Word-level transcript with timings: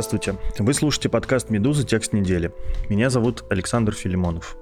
Здравствуйте. 0.00 0.38
Вы 0.58 0.72
слушаете 0.72 1.10
подкаст 1.10 1.50
«Медуза. 1.50 1.84
Текст 1.84 2.14
недели». 2.14 2.52
Меня 2.88 3.10
зовут 3.10 3.44
Александр 3.50 3.92
Филимонов. 3.92 4.56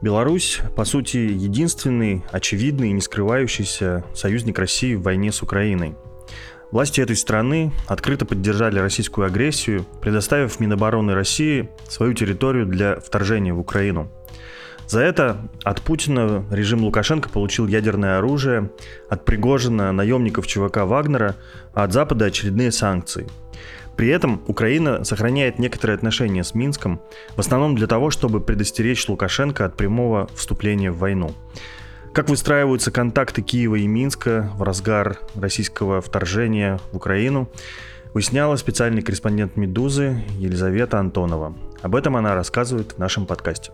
Беларусь, 0.00 0.60
по 0.76 0.84
сути, 0.84 1.16
единственный, 1.16 2.24
очевидный 2.30 2.90
и 2.90 2.92
не 2.92 3.00
скрывающийся 3.00 4.04
союзник 4.14 4.56
России 4.60 4.94
в 4.94 5.02
войне 5.02 5.32
с 5.32 5.42
Украиной. 5.42 5.96
Власти 6.70 7.00
этой 7.00 7.16
страны 7.16 7.72
открыто 7.88 8.26
поддержали 8.26 8.78
российскую 8.78 9.26
агрессию, 9.26 9.86
предоставив 10.00 10.60
Минобороны 10.60 11.14
России 11.14 11.68
свою 11.88 12.12
территорию 12.14 12.64
для 12.64 13.00
вторжения 13.00 13.52
в 13.52 13.58
Украину. 13.58 14.08
За 14.86 15.00
это 15.00 15.48
от 15.64 15.82
Путина 15.82 16.44
режим 16.52 16.84
Лукашенко 16.84 17.28
получил 17.28 17.66
ядерное 17.66 18.18
оружие, 18.18 18.70
от 19.10 19.24
Пригожина 19.24 19.90
наемников 19.90 20.46
ЧВК 20.46 20.84
Вагнера, 20.84 21.34
а 21.72 21.82
от 21.82 21.92
Запада 21.92 22.26
очередные 22.26 22.70
санкции– 22.70 23.26
при 23.96 24.08
этом 24.08 24.42
Украина 24.46 25.04
сохраняет 25.04 25.58
некоторые 25.58 25.96
отношения 25.96 26.44
с 26.44 26.54
Минском, 26.54 27.00
в 27.36 27.40
основном 27.40 27.76
для 27.76 27.86
того, 27.86 28.10
чтобы 28.10 28.40
предостеречь 28.40 29.08
Лукашенко 29.08 29.64
от 29.64 29.76
прямого 29.76 30.28
вступления 30.34 30.90
в 30.90 30.98
войну. 30.98 31.34
Как 32.12 32.28
выстраиваются 32.28 32.90
контакты 32.90 33.42
Киева 33.42 33.74
и 33.74 33.86
Минска 33.86 34.50
в 34.56 34.62
разгар 34.62 35.18
российского 35.34 36.00
вторжения 36.00 36.78
в 36.92 36.96
Украину, 36.96 37.48
выясняла 38.12 38.54
специальный 38.56 39.02
корреспондент 39.02 39.56
«Медузы» 39.56 40.22
Елизавета 40.38 41.00
Антонова. 41.00 41.54
Об 41.82 41.96
этом 41.96 42.16
она 42.16 42.34
рассказывает 42.34 42.92
в 42.92 42.98
нашем 42.98 43.26
подкасте. 43.26 43.72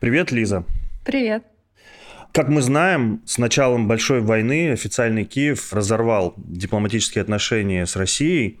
Привет, 0.00 0.30
Лиза. 0.30 0.64
Привет. 1.04 1.42
Как 2.32 2.48
мы 2.48 2.62
знаем, 2.62 3.20
с 3.26 3.36
началом 3.38 3.88
большой 3.88 4.20
войны 4.20 4.70
официальный 4.70 5.24
Киев 5.24 5.72
разорвал 5.72 6.34
дипломатические 6.36 7.22
отношения 7.22 7.84
с 7.84 7.96
Россией 7.96 8.60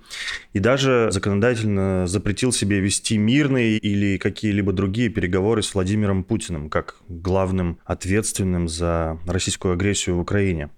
и 0.52 0.58
даже 0.58 1.08
законодательно 1.12 2.08
запретил 2.08 2.50
себе 2.50 2.80
вести 2.80 3.18
мирные 3.18 3.78
или 3.78 4.16
какие-либо 4.16 4.72
другие 4.72 5.10
переговоры 5.10 5.62
с 5.62 5.74
Владимиром 5.74 6.24
Путиным 6.24 6.70
как 6.70 6.96
главным 7.08 7.78
ответственным 7.84 8.66
за 8.66 9.18
российскую 9.26 9.74
агрессию 9.74 10.16
в 10.16 10.20
Украине. 10.20 10.70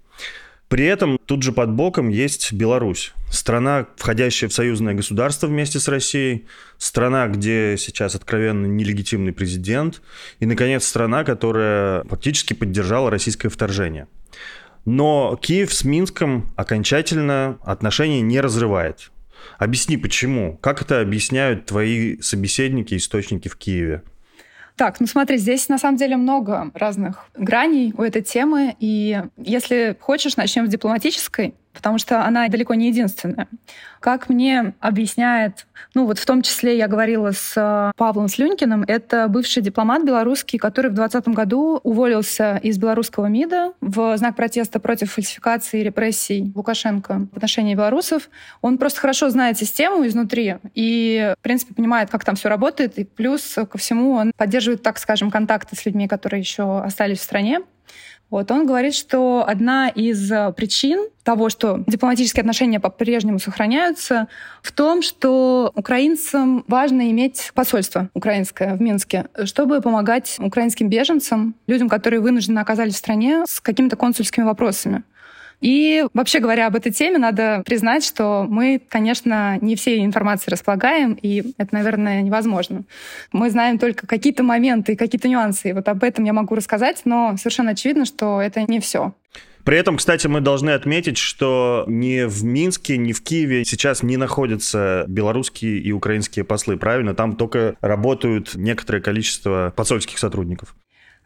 При 0.71 0.85
этом 0.85 1.19
тут 1.25 1.43
же 1.43 1.51
под 1.51 1.73
боком 1.73 2.07
есть 2.07 2.53
Беларусь. 2.53 3.11
Страна, 3.29 3.87
входящая 3.97 4.49
в 4.49 4.53
союзное 4.53 4.93
государство 4.93 5.47
вместе 5.47 5.81
с 5.81 5.89
Россией. 5.89 6.45
Страна, 6.77 7.27
где 7.27 7.75
сейчас 7.77 8.15
откровенно 8.15 8.67
нелегитимный 8.67 9.33
президент. 9.33 10.01
И, 10.39 10.45
наконец, 10.45 10.87
страна, 10.87 11.25
которая 11.25 12.05
фактически 12.05 12.53
поддержала 12.53 13.11
российское 13.11 13.49
вторжение. 13.49 14.07
Но 14.85 15.37
Киев 15.41 15.73
с 15.73 15.83
Минском 15.83 16.49
окончательно 16.55 17.59
отношения 17.63 18.21
не 18.21 18.39
разрывает. 18.39 19.11
Объясни, 19.57 19.97
почему? 19.97 20.57
Как 20.61 20.81
это 20.81 21.01
объясняют 21.01 21.65
твои 21.65 22.21
собеседники, 22.21 22.95
источники 22.95 23.49
в 23.49 23.57
Киеве? 23.57 24.03
Так, 24.75 24.99
ну 24.99 25.07
смотри, 25.07 25.37
здесь 25.37 25.69
на 25.69 25.77
самом 25.77 25.97
деле 25.97 26.17
много 26.17 26.71
разных 26.73 27.25
граней 27.35 27.93
у 27.97 28.01
этой 28.01 28.21
темы. 28.21 28.75
И 28.79 29.21
если 29.37 29.95
хочешь, 29.99 30.37
начнем 30.37 30.67
с 30.67 30.69
дипломатической 30.69 31.55
потому 31.73 31.97
что 31.97 32.25
она 32.25 32.47
далеко 32.47 32.73
не 32.73 32.89
единственная. 32.89 33.47
Как 33.99 34.29
мне 34.29 34.73
объясняет, 34.79 35.67
ну 35.93 36.05
вот 36.05 36.17
в 36.17 36.25
том 36.25 36.41
числе 36.41 36.77
я 36.77 36.87
говорила 36.87 37.31
с 37.31 37.53
э, 37.55 37.91
Павлом 37.97 38.27
Слюнькиным, 38.27 38.83
это 38.87 39.27
бывший 39.27 39.61
дипломат 39.61 40.03
белорусский, 40.03 40.57
который 40.57 40.89
в 40.89 40.95
2020 40.95 41.35
году 41.35 41.79
уволился 41.83 42.59
из 42.63 42.77
белорусского 42.77 43.27
МИДа 43.27 43.73
в 43.79 44.17
знак 44.17 44.35
протеста 44.35 44.79
против 44.79 45.13
фальсификации 45.13 45.81
и 45.81 45.83
репрессий 45.83 46.51
Лукашенко 46.55 47.27
в 47.31 47.37
отношении 47.37 47.75
белорусов. 47.75 48.29
Он 48.61 48.77
просто 48.77 48.99
хорошо 48.99 49.29
знает 49.29 49.57
систему 49.57 50.05
изнутри 50.07 50.55
и, 50.73 51.33
в 51.39 51.43
принципе, 51.43 51.73
понимает, 51.73 52.09
как 52.09 52.25
там 52.25 52.35
все 52.35 52.49
работает, 52.49 52.97
и 52.97 53.03
плюс 53.03 53.55
ко 53.69 53.77
всему 53.77 54.13
он 54.13 54.31
поддерживает, 54.35 54.81
так 54.81 54.97
скажем, 54.97 55.29
контакты 55.29 55.75
с 55.75 55.85
людьми, 55.85 56.07
которые 56.07 56.39
еще 56.39 56.79
остались 56.81 57.19
в 57.19 57.23
стране. 57.23 57.61
Вот 58.31 58.49
он 58.49 58.65
говорит, 58.65 58.95
что 58.95 59.45
одна 59.45 59.89
из 59.89 60.31
э, 60.31 60.53
причин 60.55 61.09
того, 61.23 61.49
что 61.49 61.83
дипломатические 61.85 62.41
отношения 62.41 62.79
по-прежнему 62.79 63.39
сохраняются, 63.39 64.29
в 64.61 64.71
том, 64.71 65.01
что 65.01 65.71
украинцам 65.75 66.63
важно 66.67 67.11
иметь 67.11 67.51
посольство 67.53 68.09
украинское 68.13 68.75
в 68.75 68.81
Минске, 68.81 69.27
чтобы 69.43 69.81
помогать 69.81 70.37
украинским 70.39 70.87
беженцам, 70.89 71.55
людям, 71.67 71.89
которые 71.89 72.21
вынуждены 72.21 72.59
оказались 72.59 72.95
в 72.95 72.97
стране 72.97 73.43
с 73.45 73.59
какими-то 73.59 73.97
консульскими 73.97 74.45
вопросами. 74.45 75.03
И 75.61 76.03
вообще 76.13 76.39
говоря 76.39 76.67
об 76.67 76.75
этой 76.75 76.91
теме, 76.91 77.19
надо 77.19 77.61
признать, 77.65 78.03
что 78.03 78.45
мы, 78.49 78.81
конечно, 78.89 79.59
не 79.61 79.75
всей 79.75 80.03
информацией 80.03 80.51
располагаем, 80.51 81.13
и 81.21 81.53
это, 81.57 81.73
наверное, 81.73 82.23
невозможно. 82.23 82.83
Мы 83.31 83.49
знаем 83.51 83.77
только 83.77 84.07
какие-то 84.07 84.43
моменты 84.43 84.95
какие-то 84.95 85.29
нюансы, 85.29 85.69
и 85.69 85.73
вот 85.73 85.87
об 85.87 86.03
этом 86.03 86.25
я 86.25 86.33
могу 86.33 86.55
рассказать, 86.55 87.01
но 87.05 87.35
совершенно 87.37 87.71
очевидно, 87.71 88.05
что 88.05 88.41
это 88.41 88.63
не 88.67 88.79
все. 88.79 89.13
При 89.63 89.77
этом, 89.77 89.97
кстати, 89.97 90.25
мы 90.25 90.41
должны 90.41 90.71
отметить, 90.71 91.19
что 91.19 91.85
ни 91.87 92.23
в 92.23 92.43
Минске, 92.43 92.97
ни 92.97 93.13
в 93.13 93.21
Киеве 93.21 93.63
сейчас 93.63 94.01
не 94.01 94.17
находятся 94.17 95.05
белорусские 95.07 95.77
и 95.77 95.91
украинские 95.91 96.43
послы, 96.43 96.77
правильно? 96.77 97.13
Там 97.13 97.35
только 97.35 97.75
работают 97.81 98.55
некоторое 98.55 99.01
количество 99.01 99.71
посольских 99.75 100.17
сотрудников. 100.17 100.75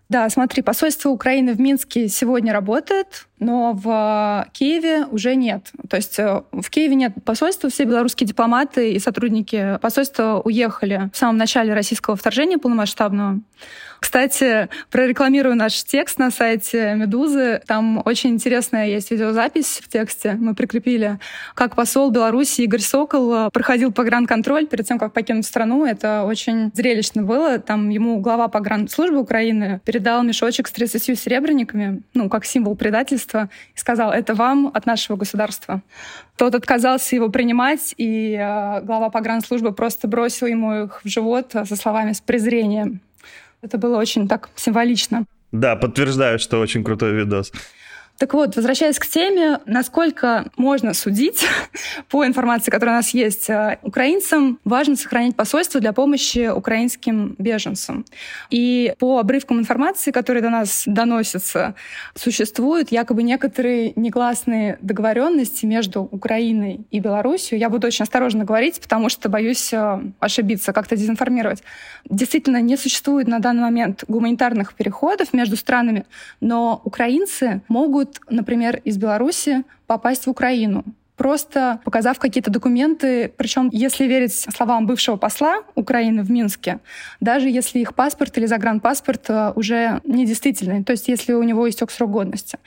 Да, 0.08 0.30
смотри, 0.30 0.62
посольство 0.62 1.10
Украины 1.10 1.54
в 1.54 1.60
Минске 1.60 2.08
сегодня 2.10 2.54
работает, 2.54 3.28
но 3.40 3.74
в 3.74 4.48
Киеве 4.54 5.06
уже 5.06 5.36
нет. 5.36 5.72
То 5.90 5.98
есть 5.98 6.20
э, 6.20 6.44
в 6.52 6.70
Киеве 6.70 6.94
нет 6.96 7.14
посольства, 7.26 7.72
все 7.72 7.86
белорусские 7.86 8.28
дипломаты 8.28 8.94
и 8.94 9.00
сотрудники 9.00 9.80
посольства 9.82 10.42
уехали 10.46 11.10
в 11.12 11.18
самом 11.18 11.38
начале 11.38 11.74
российского 11.74 12.16
вторжения 12.16 12.60
полномасштабного. 12.60 13.40
Кстати, 14.06 14.70
прорекламирую 14.92 15.56
наш 15.56 15.84
текст 15.84 16.20
на 16.20 16.30
сайте 16.30 16.94
Медузы. 16.94 17.64
Там 17.66 18.04
очень 18.06 18.30
интересная 18.30 18.86
есть 18.88 19.10
видеозапись 19.10 19.80
в 19.84 19.90
тексте. 19.90 20.38
Мы 20.40 20.54
прикрепили, 20.54 21.18
как 21.56 21.76
посол 21.76 22.12
Беларуси 22.12 22.62
Игорь 22.62 22.82
Сокол 22.82 23.50
проходил 23.50 23.92
погранконтроль 23.92 24.68
перед 24.68 24.88
тем, 24.88 25.00
как 25.00 25.12
покинуть 25.12 25.48
страну. 25.48 25.88
Это 25.88 26.24
очень 26.24 26.72
зрелищно 26.76 27.24
было. 27.24 27.58
Там 27.58 27.90
ему 27.90 28.20
глава 28.20 28.48
погранслужбы 28.48 29.18
Украины 29.18 29.82
передал 29.84 30.22
мешочек 30.22 30.68
с 30.68 30.72
30 30.72 31.20
серебряниками, 31.20 32.04
ну, 32.14 32.30
как 32.30 32.46
символ 32.46 32.76
предательства, 32.76 33.50
и 33.76 33.80
сказал, 33.80 34.12
это 34.12 34.36
вам 34.36 34.70
от 34.72 34.86
нашего 34.86 35.18
государства. 35.18 35.82
Тот 36.38 36.54
отказался 36.54 37.16
его 37.16 37.30
принимать, 37.30 37.96
и 37.98 38.34
э, 38.34 38.82
глава 38.82 39.10
погранслужбы 39.10 39.72
просто 39.72 40.08
бросил 40.08 40.46
ему 40.46 40.84
их 40.84 41.02
в 41.04 41.10
живот 41.10 41.54
со 41.54 41.76
словами 41.76 42.12
«с 42.12 42.22
презрением». 42.22 43.02
Это 43.66 43.80
было 43.80 43.98
очень 43.98 44.28
так 44.28 44.50
символично. 44.56 45.26
Да, 45.52 45.76
подтверждаю, 45.76 46.38
что 46.38 46.60
очень 46.60 46.84
крутой 46.84 47.14
видос. 47.14 47.52
Так 48.18 48.34
вот, 48.34 48.56
возвращаясь 48.56 48.98
к 48.98 49.06
теме, 49.06 49.60
насколько 49.66 50.46
можно 50.56 50.94
судить 50.94 51.46
по 52.10 52.26
информации, 52.26 52.72
которая 52.72 52.96
у 52.96 53.00
нас 53.00 53.10
есть, 53.14 53.50
э, 53.50 53.78
украинцам 53.82 54.58
важно 54.64 54.96
сохранить 54.96 55.36
посольство 55.36 55.82
для 55.82 55.92
помощи 55.92 56.48
украинским 56.48 57.36
беженцам. 57.38 58.06
И 58.50 58.94
по 59.00 59.20
обрывкам 59.20 59.60
информации, 59.60 60.12
которые 60.12 60.42
до 60.42 60.50
нас 60.50 60.84
доносятся, 60.86 61.76
существуют 62.14 62.92
якобы 62.92 63.22
некоторые 63.22 63.92
негласные 63.98 64.78
договоренности 64.82 65.66
между 65.66 66.04
Украиной 66.04 66.86
и 66.92 67.00
Беларусью. 67.02 67.60
Я 67.60 67.70
буду 67.70 67.88
очень 67.88 68.04
осторожно 68.04 68.46
говорить, 68.46 68.80
потому 68.80 69.10
что 69.10 69.28
боюсь 69.28 69.74
э, 69.74 70.00
ошибиться, 70.22 70.72
как-то 70.72 70.96
дезинформировать. 70.96 71.64
Действительно, 72.10 72.62
не 72.62 72.78
существует 72.78 73.28
на 73.28 73.40
данный 73.40 73.64
момент 73.64 74.06
гуманитарных 74.08 74.74
переходов 74.74 75.34
между 75.34 75.58
странами, 75.58 76.06
но 76.40 76.80
украинцы 76.86 77.62
могут 77.68 78.05
могут, 78.06 78.20
например, 78.30 78.82
из 78.84 78.98
Беларуси 78.98 79.64
попасть 79.88 80.26
в 80.26 80.30
Украину 80.30 80.84
просто 81.18 81.80
показав 81.86 82.20
какие-то 82.20 82.52
документы, 82.52 83.32
причем, 83.38 83.70
если 83.72 84.06
верить 84.06 84.34
словам 84.34 84.86
бывшего 84.86 85.16
посла 85.16 85.64
Украины 85.74 86.24
в 86.24 86.30
Минске, 86.30 86.80
даже 87.22 87.50
если 87.50 87.80
их 87.80 87.96
паспорт 87.96 88.38
или 88.38 88.46
загранпаспорт 88.46 89.30
э, 89.30 89.54
уже 89.56 90.02
недействительный, 90.04 90.84
то 90.84 90.92
есть 90.92 91.08
если 91.08 91.32
у 91.32 91.44
него 91.44 91.70
истек 91.70 91.92
срок 91.92 92.12
годности. 92.12 92.58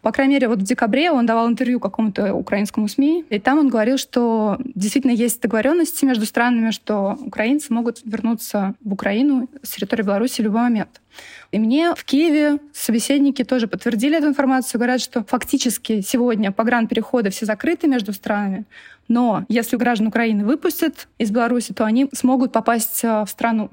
По 0.00 0.10
крайней 0.10 0.36
мере, 0.36 0.48
вот 0.48 0.60
в 0.60 0.62
декабре 0.62 1.10
он 1.10 1.26
давал 1.26 1.48
интервью 1.48 1.80
какому-то 1.80 2.32
украинскому 2.32 2.88
СМИ, 2.88 3.26
и 3.28 3.38
там 3.38 3.58
он 3.58 3.68
говорил, 3.68 3.98
что 3.98 4.56
действительно 4.74 5.12
есть 5.12 5.42
договоренности 5.42 6.06
между 6.06 6.24
странами, 6.24 6.70
что 6.70 7.18
украинцы 7.20 7.74
могут 7.74 8.00
вернуться 8.04 8.74
в 8.82 8.94
Украину 8.94 9.50
с 9.62 9.72
территории 9.72 10.02
Беларуси 10.02 10.40
в 10.40 10.44
любой 10.44 10.62
момент. 10.62 11.02
И 11.50 11.58
мне 11.58 11.94
в 11.94 12.04
Киеве 12.04 12.58
собеседники 12.72 13.44
тоже 13.44 13.66
подтвердили 13.66 14.18
эту 14.18 14.28
информацию, 14.28 14.78
говорят, 14.78 15.00
что 15.00 15.24
фактически 15.24 16.00
сегодня 16.00 16.52
погранпереходы 16.52 17.30
все 17.30 17.46
закрыты 17.46 17.88
между 17.88 18.12
странами, 18.12 18.64
но 19.08 19.44
если 19.48 19.76
граждан 19.76 20.08
Украины 20.08 20.44
выпустят 20.44 21.08
из 21.18 21.30
Беларуси, 21.30 21.72
то 21.72 21.84
они 21.84 22.08
смогут 22.12 22.52
попасть 22.52 23.02
э, 23.02 23.24
в 23.24 23.28
страну. 23.28 23.70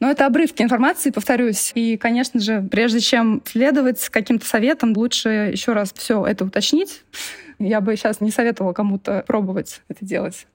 Но 0.00 0.10
это 0.10 0.26
обрывки 0.26 0.62
информации, 0.62 1.10
повторюсь. 1.10 1.70
И, 1.76 1.96
конечно 1.96 2.40
же, 2.40 2.66
прежде 2.68 2.98
чем 2.98 3.40
следовать 3.44 4.08
каким-то 4.08 4.44
советам, 4.44 4.94
лучше 4.96 5.28
еще 5.52 5.74
раз 5.74 5.92
все 5.92 6.26
это 6.26 6.44
уточнить. 6.44 7.04
Я 7.60 7.80
бы 7.80 7.94
сейчас 7.94 8.20
не 8.20 8.32
советовала 8.32 8.72
кому-то 8.72 9.22
пробовать 9.28 9.82
это 9.86 10.04
делать. 10.04 10.48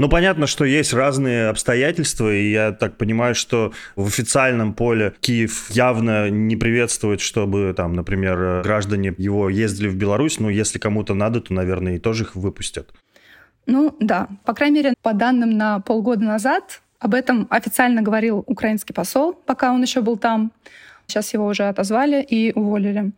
Ну, 0.00 0.08
понятно, 0.08 0.46
что 0.46 0.64
есть 0.64 0.94
разные 0.94 1.48
обстоятельства, 1.48 2.34
и 2.34 2.52
я 2.52 2.72
так 2.72 2.96
понимаю, 2.96 3.34
что 3.34 3.74
в 3.96 4.06
официальном 4.06 4.72
поле 4.72 5.12
Киев 5.20 5.70
явно 5.70 6.30
не 6.30 6.56
приветствует, 6.56 7.20
чтобы 7.20 7.74
там, 7.76 7.92
например, 7.92 8.62
граждане 8.62 9.14
его 9.18 9.50
ездили 9.50 9.88
в 9.88 9.96
Беларусь, 9.96 10.40
но 10.40 10.48
если 10.48 10.78
кому-то 10.78 11.12
надо, 11.12 11.42
то, 11.42 11.52
наверное, 11.52 11.96
и 11.96 11.98
тоже 11.98 12.24
их 12.24 12.34
выпустят. 12.34 12.94
Ну, 13.66 13.94
да. 14.00 14.28
По 14.46 14.54
крайней 14.54 14.76
мере, 14.76 14.94
по 15.02 15.12
данным 15.12 15.58
на 15.58 15.80
полгода 15.80 16.24
назад, 16.24 16.80
об 16.98 17.12
этом 17.12 17.46
официально 17.50 18.00
говорил 18.00 18.42
украинский 18.46 18.94
посол, 18.94 19.34
пока 19.34 19.70
он 19.70 19.82
еще 19.82 20.00
был 20.00 20.16
там. 20.16 20.50
Сейчас 21.08 21.34
его 21.34 21.44
уже 21.44 21.64
отозвали 21.64 22.22
и 22.22 22.52
уволили. 22.54 23.12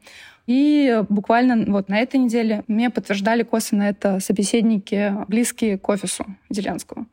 И 0.46 1.02
буквально 1.08 1.70
вот 1.72 1.88
на 1.88 1.98
этой 2.00 2.18
неделе 2.18 2.64
мне 2.66 2.90
подтверждали 2.90 3.42
косвенно 3.42 3.84
это 3.84 4.18
собеседники, 4.20 5.14
близкие 5.28 5.78
к 5.78 5.88
офису 5.88 6.26
Зеленского. 6.50 7.06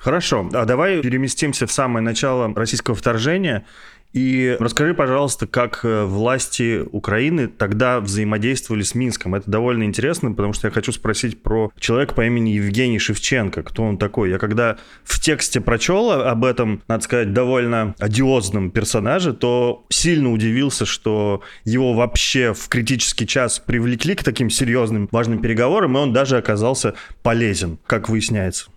Хорошо, 0.00 0.48
а 0.54 0.64
давай 0.64 1.02
переместимся 1.02 1.66
в 1.66 1.72
самое 1.72 2.02
начало 2.02 2.54
российского 2.54 2.96
вторжения 2.96 3.66
и 4.14 4.56
расскажи, 4.58 4.92
пожалуйста, 4.94 5.46
как 5.46 5.80
э, 5.84 6.04
власти 6.04 6.82
Украины 6.90 7.46
тогда 7.46 8.00
взаимодействовали 8.00 8.82
с 8.82 8.96
Минском. 8.96 9.36
Это 9.36 9.48
довольно 9.48 9.84
интересно, 9.84 10.30
потому 10.32 10.52
что 10.52 10.66
я 10.66 10.72
хочу 10.72 10.90
спросить 10.90 11.42
про 11.42 11.70
человека 11.78 12.14
по 12.14 12.24
имени 12.24 12.50
Евгений 12.50 12.98
Шевченко. 12.98 13.62
Кто 13.62 13.84
он 13.84 13.98
такой? 13.98 14.30
Я 14.30 14.38
когда 14.38 14.78
в 15.04 15.20
тексте 15.20 15.60
прочел 15.60 16.10
об 16.10 16.44
этом, 16.44 16.82
надо 16.88 17.04
сказать, 17.04 17.32
довольно 17.32 17.94
одиозном 18.00 18.72
персонаже, 18.72 19.32
то 19.32 19.84
сильно 19.90 20.32
удивился, 20.32 20.86
что 20.86 21.42
его 21.64 21.92
вообще 21.92 22.52
в 22.52 22.68
критический 22.68 23.28
час 23.28 23.60
привлекли 23.60 24.16
к 24.16 24.24
таким 24.24 24.50
серьезным, 24.50 25.08
важным 25.12 25.40
переговорам, 25.40 25.96
и 25.96 26.00
он 26.00 26.12
даже 26.12 26.36
оказался 26.36 26.94
полезен, 27.22 27.78
как 27.86 28.08
выясняется. 28.08 28.70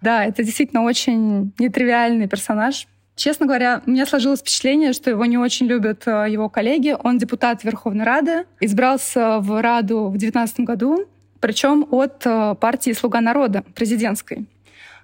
Да, 0.00 0.24
это 0.24 0.42
действительно 0.42 0.82
очень 0.82 1.52
нетривиальный 1.58 2.28
персонаж, 2.28 2.86
Честно 3.16 3.46
говоря, 3.46 3.80
у 3.86 3.90
меня 3.90 4.04
сложилось 4.04 4.40
впечатление, 4.40 4.92
что 4.92 5.08
его 5.08 5.24
не 5.24 5.38
очень 5.38 5.66
любят 5.66 6.02
э, 6.06 6.26
его 6.28 6.50
коллеги. 6.50 6.94
Он 7.02 7.16
депутат 7.16 7.64
Верховной 7.64 8.04
Рады, 8.04 8.44
избрался 8.60 9.38
в 9.40 9.62
Раду 9.62 10.08
в 10.08 10.18
2019 10.18 10.60
году, 10.60 11.06
причем 11.40 11.88
от 11.90 12.26
э, 12.26 12.54
партии 12.60 12.92
«Слуга 12.92 13.22
народа» 13.22 13.64
президентской, 13.74 14.44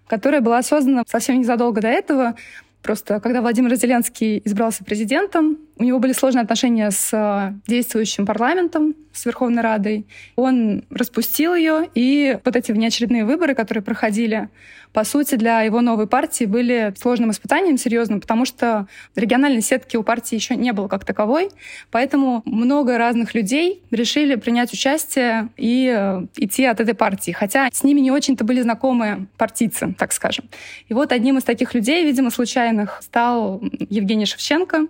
которая 0.06 0.42
была 0.42 0.62
создана 0.62 1.04
совсем 1.06 1.38
незадолго 1.38 1.80
до 1.80 1.88
этого. 1.88 2.34
Просто 2.82 3.18
когда 3.18 3.40
Владимир 3.40 3.74
Зеленский 3.76 4.42
избрался 4.44 4.84
президентом, 4.84 5.56
у 5.78 5.84
него 5.84 5.98
были 5.98 6.12
сложные 6.12 6.42
отношения 6.42 6.90
с 6.90 7.10
э, 7.12 7.54
действующим 7.66 8.26
парламентом, 8.26 8.94
с 9.12 9.26
Верховной 9.26 9.62
Радой. 9.62 10.06
Он 10.36 10.84
распустил 10.90 11.54
ее, 11.54 11.88
и 11.94 12.38
вот 12.44 12.56
эти 12.56 12.72
внеочередные 12.72 13.24
выборы, 13.24 13.54
которые 13.54 13.82
проходили, 13.82 14.48
по 14.92 15.04
сути, 15.04 15.36
для 15.36 15.62
его 15.62 15.80
новой 15.80 16.06
партии 16.06 16.44
были 16.44 16.92
сложным 16.98 17.30
испытанием, 17.30 17.78
серьезным, 17.78 18.20
потому 18.20 18.44
что 18.44 18.86
региональной 19.16 19.62
сетки 19.62 19.96
у 19.96 20.02
партии 20.02 20.34
еще 20.34 20.54
не 20.54 20.72
было 20.72 20.88
как 20.88 21.04
таковой. 21.04 21.48
Поэтому 21.90 22.42
много 22.44 22.98
разных 22.98 23.34
людей 23.34 23.82
решили 23.90 24.34
принять 24.34 24.72
участие 24.72 25.48
и 25.56 25.90
э, 25.94 26.26
идти 26.36 26.66
от 26.66 26.80
этой 26.80 26.94
партии. 26.94 27.32
Хотя 27.32 27.70
с 27.72 27.84
ними 27.84 28.00
не 28.00 28.10
очень-то 28.10 28.44
были 28.44 28.60
знакомы 28.60 29.28
партийцы, 29.38 29.94
так 29.98 30.12
скажем. 30.12 30.44
И 30.88 30.94
вот 30.94 31.12
одним 31.12 31.38
из 31.38 31.44
таких 31.44 31.72
людей, 31.72 32.04
видимо, 32.04 32.30
случайных, 32.30 33.00
стал 33.02 33.62
Евгений 33.88 34.26
Шевченко. 34.26 34.88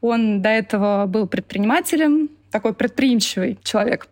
Он 0.00 0.21
до 0.40 0.48
этого 0.48 1.06
был 1.06 1.26
предпринимателем, 1.26 2.30
такой 2.50 2.74
предприимчивый 2.74 3.58
человек. 3.62 4.06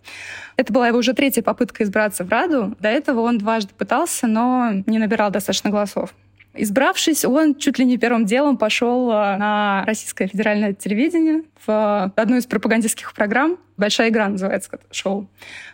Это 0.56 0.72
была 0.72 0.88
его 0.88 0.98
уже 0.98 1.12
третья 1.12 1.42
попытка 1.42 1.84
избраться 1.84 2.24
в 2.24 2.28
Раду. 2.28 2.76
До 2.80 2.88
этого 2.88 3.20
он 3.20 3.38
дважды 3.38 3.72
пытался, 3.76 4.26
но 4.26 4.72
не 4.86 4.98
набирал 4.98 5.30
достаточно 5.30 5.70
голосов. 5.70 6.14
Избравшись, 6.52 7.24
он 7.24 7.54
чуть 7.54 7.78
ли 7.78 7.84
не 7.84 7.96
первым 7.96 8.26
делом 8.26 8.56
пошел 8.56 9.10
а, 9.12 9.36
на 9.36 9.84
российское 9.86 10.26
федеральное 10.26 10.72
телевидение 10.72 11.44
в 11.64 12.12
одну 12.16 12.38
из 12.38 12.46
пропагандистских 12.46 13.14
программ. 13.14 13.56
«Большая 13.76 14.08
игра» 14.08 14.28
называется 14.28 14.70
шоу. 14.90 15.28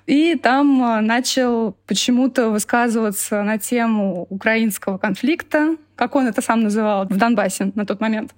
И 0.07 0.35
там 0.35 0.83
а, 0.83 1.01
начал 1.01 1.77
почему-то 1.87 2.51
высказываться 2.51 3.43
на 3.43 3.57
тему 3.57 4.27
украинского 4.29 4.99
конфликта, 4.99 5.77
как 5.95 6.15
он 6.15 6.27
это 6.27 6.43
сам 6.43 6.61
называл, 6.61 7.07
в 7.07 7.17
Донбассе 7.17 7.73
на 7.75 7.87
тот 7.87 8.01
момент 8.03 8.35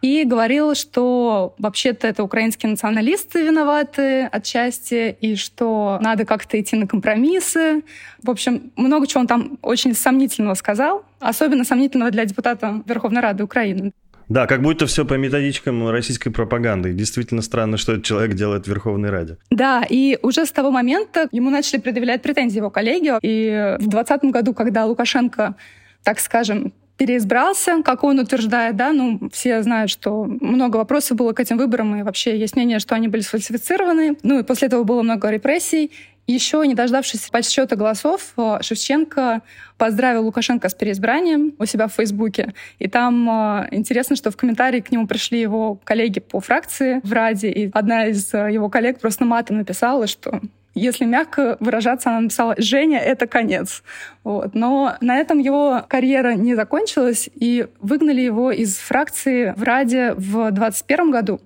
и 0.00 0.24
говорил, 0.24 0.74
что 0.74 1.54
вообще-то 1.58 2.06
это 2.06 2.22
украинские 2.22 2.70
националисты 2.70 3.44
виноваты 3.44 4.24
отчасти, 4.24 5.16
и 5.20 5.36
что 5.36 5.98
надо 6.00 6.24
как-то 6.24 6.60
идти 6.60 6.76
на 6.76 6.86
компромиссы. 6.86 7.82
В 8.22 8.30
общем, 8.30 8.70
много 8.76 9.06
чего 9.06 9.20
он 9.20 9.26
там 9.26 9.58
очень 9.62 9.94
сомнительного 9.94 10.54
сказал, 10.54 11.04
особенно 11.20 11.64
сомнительного 11.64 12.10
для 12.10 12.24
депутата 12.24 12.82
Верховной 12.86 13.22
Рады 13.22 13.44
Украины. 13.44 13.92
Да, 14.28 14.46
как 14.46 14.60
будто 14.60 14.86
все 14.86 15.06
по 15.06 15.14
методичкам 15.14 15.88
российской 15.88 16.28
пропаганды. 16.30 16.92
Действительно 16.92 17.40
странно, 17.40 17.78
что 17.78 17.92
этот 17.92 18.04
человек 18.04 18.34
делает 18.34 18.66
в 18.66 18.68
Верховной 18.68 19.08
Раде. 19.08 19.38
Да, 19.50 19.82
и 19.88 20.18
уже 20.20 20.44
с 20.44 20.52
того 20.52 20.70
момента 20.70 21.28
ему 21.32 21.48
начали 21.48 21.80
предъявлять 21.80 22.20
претензии 22.20 22.58
его 22.58 22.68
коллеги. 22.68 23.14
И 23.22 23.76
в 23.78 23.88
2020 23.88 24.24
году, 24.24 24.52
когда 24.52 24.84
Лукашенко 24.84 25.54
так 26.02 26.20
скажем, 26.20 26.72
переизбрался, 26.98 27.82
как 27.82 28.04
он 28.04 28.18
утверждает, 28.18 28.76
да, 28.76 28.92
ну, 28.92 29.30
все 29.32 29.62
знают, 29.62 29.90
что 29.90 30.24
много 30.24 30.76
вопросов 30.76 31.16
было 31.16 31.32
к 31.32 31.40
этим 31.40 31.56
выборам, 31.56 31.96
и 31.96 32.02
вообще 32.02 32.36
есть 32.36 32.56
мнение, 32.56 32.80
что 32.80 32.94
они 32.96 33.08
были 33.08 33.22
сфальсифицированы. 33.22 34.18
Ну, 34.22 34.40
и 34.40 34.42
после 34.42 34.66
этого 34.66 34.82
было 34.82 35.02
много 35.02 35.30
репрессий. 35.30 35.92
Еще, 36.26 36.62
не 36.66 36.74
дождавшись 36.74 37.30
подсчета 37.30 37.74
голосов, 37.74 38.34
э, 38.36 38.58
Шевченко 38.60 39.40
поздравил 39.78 40.26
Лукашенко 40.26 40.68
с 40.68 40.74
переизбранием 40.74 41.54
у 41.58 41.64
себя 41.64 41.88
в 41.88 41.94
Фейсбуке. 41.94 42.52
И 42.78 42.86
там 42.86 43.30
э, 43.30 43.68
интересно, 43.70 44.14
что 44.14 44.30
в 44.30 44.36
комментарии 44.36 44.80
к 44.80 44.90
нему 44.90 45.06
пришли 45.06 45.40
его 45.40 45.78
коллеги 45.84 46.20
по 46.20 46.40
фракции 46.40 47.00
в 47.02 47.12
Раде, 47.14 47.48
и 47.48 47.70
одна 47.72 48.08
из 48.08 48.34
э, 48.34 48.52
его 48.52 48.68
коллег 48.68 49.00
просто 49.00 49.24
матом 49.24 49.56
написала, 49.56 50.06
что 50.06 50.42
если 50.78 51.04
мягко 51.04 51.56
выражаться, 51.60 52.10
она 52.10 52.20
написала 52.20 52.54
«Женя, 52.58 52.98
это 52.98 53.26
конец». 53.26 53.82
Вот. 54.24 54.54
Но 54.54 54.96
на 55.00 55.16
этом 55.16 55.38
его 55.38 55.82
карьера 55.88 56.34
не 56.34 56.54
закончилась, 56.54 57.28
и 57.34 57.66
выгнали 57.80 58.20
его 58.20 58.50
из 58.50 58.76
фракции 58.78 59.54
в 59.56 59.62
Раде 59.62 60.12
в 60.14 60.50
2021 60.50 61.10
году, 61.10 61.40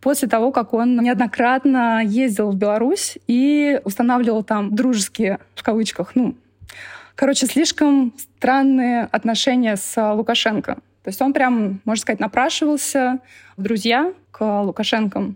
после 0.00 0.28
того, 0.28 0.50
как 0.52 0.74
он 0.74 0.96
неоднократно 0.98 2.02
ездил 2.04 2.50
в 2.50 2.56
Беларусь 2.56 3.18
и 3.26 3.80
устанавливал 3.84 4.42
там 4.42 4.74
дружеские, 4.74 5.38
в 5.54 5.62
кавычках, 5.62 6.12
ну, 6.14 6.34
короче, 7.14 7.46
слишком 7.46 8.12
странные 8.18 9.08
отношения 9.12 9.76
с 9.76 10.12
Лукашенко. 10.14 10.74
То 10.74 11.08
есть 11.08 11.20
он 11.20 11.32
прям, 11.32 11.80
можно 11.84 12.00
сказать, 12.00 12.20
напрашивался 12.20 13.18
в 13.56 13.62
друзья 13.62 14.12
к 14.30 14.62
Лукашенко. 14.62 15.34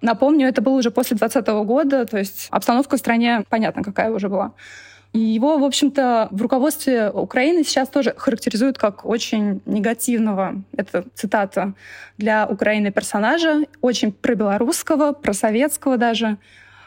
Напомню, 0.00 0.48
это 0.48 0.62
было 0.62 0.78
уже 0.78 0.90
после 0.90 1.16
2020 1.16 1.66
года, 1.66 2.06
то 2.06 2.18
есть 2.18 2.48
обстановка 2.50 2.96
в 2.96 3.00
стране 3.00 3.44
понятно, 3.48 3.82
какая 3.82 4.10
уже 4.10 4.28
была. 4.28 4.52
И 5.12 5.18
его, 5.18 5.56
в 5.56 5.64
общем-то, 5.64 6.28
в 6.30 6.42
руководстве 6.42 7.10
Украины 7.10 7.64
сейчас 7.64 7.88
тоже 7.88 8.14
характеризуют 8.16 8.76
как 8.76 9.06
очень 9.06 9.62
негативного, 9.64 10.62
это 10.76 11.04
цитата, 11.14 11.72
для 12.18 12.46
Украины 12.46 12.92
персонажа, 12.92 13.64
очень 13.80 14.12
пробелорусского, 14.12 15.12
просоветского 15.12 15.96
даже. 15.96 16.36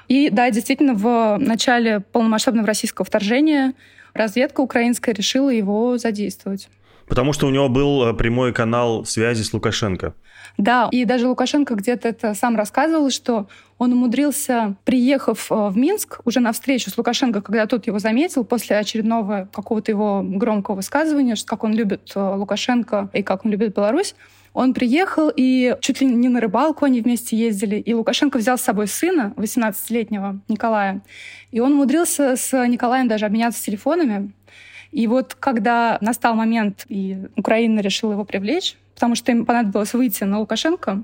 И 0.08 0.30
да, 0.30 0.52
действительно, 0.52 0.94
в 0.94 1.38
начале 1.40 2.00
полномасштабного 2.00 2.68
российского 2.68 3.06
вторжения 3.06 3.74
разведка 4.14 4.62
украинская 4.62 5.16
решила 5.16 5.50
его 5.50 5.98
задействовать. 5.98 6.70
Потому 7.12 7.34
что 7.34 7.46
у 7.46 7.50
него 7.50 7.68
был 7.68 8.08
э, 8.08 8.14
прямой 8.14 8.54
канал 8.54 9.04
связи 9.04 9.44
с 9.44 9.52
Лукашенко. 9.52 10.14
Да, 10.58 10.88
и 10.94 11.04
даже 11.04 11.28
Лукашенко 11.28 11.76
где-то 11.76 12.08
это 12.08 12.34
сам 12.34 12.56
рассказывал, 12.56 13.10
что 13.10 13.50
он 13.78 13.92
умудрился, 13.92 14.78
приехав 14.86 15.52
э, 15.52 15.56
в 15.68 15.76
Минск 15.76 16.22
уже 16.24 16.40
на 16.40 16.54
встречу 16.54 16.90
с 16.90 16.98
Лукашенко, 16.98 17.42
когда 17.42 17.66
тот 17.66 17.86
его 17.86 18.00
заметил 18.00 18.46
после 18.46 18.78
очередного 18.78 19.50
какого-то 19.54 19.92
его 19.92 20.24
громкого 20.24 20.78
высказывания, 20.78 21.36
что 21.36 21.50
как 21.50 21.66
он 21.66 21.74
любит 21.74 22.14
э, 22.16 22.36
Лукашенко 22.36 23.10
и 23.12 23.24
как 23.24 23.44
он 23.44 23.52
любит 23.52 23.76
Беларусь, 23.76 24.16
он 24.54 24.74
приехал, 24.74 25.30
и 25.36 25.76
чуть 25.82 26.00
ли 26.00 26.08
не 26.08 26.30
на 26.30 26.40
рыбалку 26.40 26.86
они 26.86 27.02
вместе 27.02 27.36
ездили. 27.38 27.76
И 27.76 27.94
Лукашенко 27.94 28.38
взял 28.38 28.58
с 28.58 28.62
собой 28.62 28.88
сына, 28.88 29.34
18-летнего 29.36 30.40
Николая. 30.48 31.02
И 31.52 31.60
он 31.60 31.74
умудрился 31.74 32.38
с 32.38 32.54
Николаем 32.68 33.10
даже 33.10 33.26
обменяться 33.26 33.64
телефонами. 33.64 34.32
И 34.92 35.08
вот 35.08 35.36
когда 35.40 35.98
настал 36.02 36.36
момент, 36.36 36.86
и 36.90 37.18
Украина 37.36 37.80
решила 37.80 38.14
его 38.14 38.26
привлечь, 38.26 38.76
потому 38.96 39.16
что 39.16 39.32
им 39.32 39.46
понадобилось 39.46 39.94
выйти 39.94 40.24
на 40.24 40.40
Лукашенко, 40.40 41.04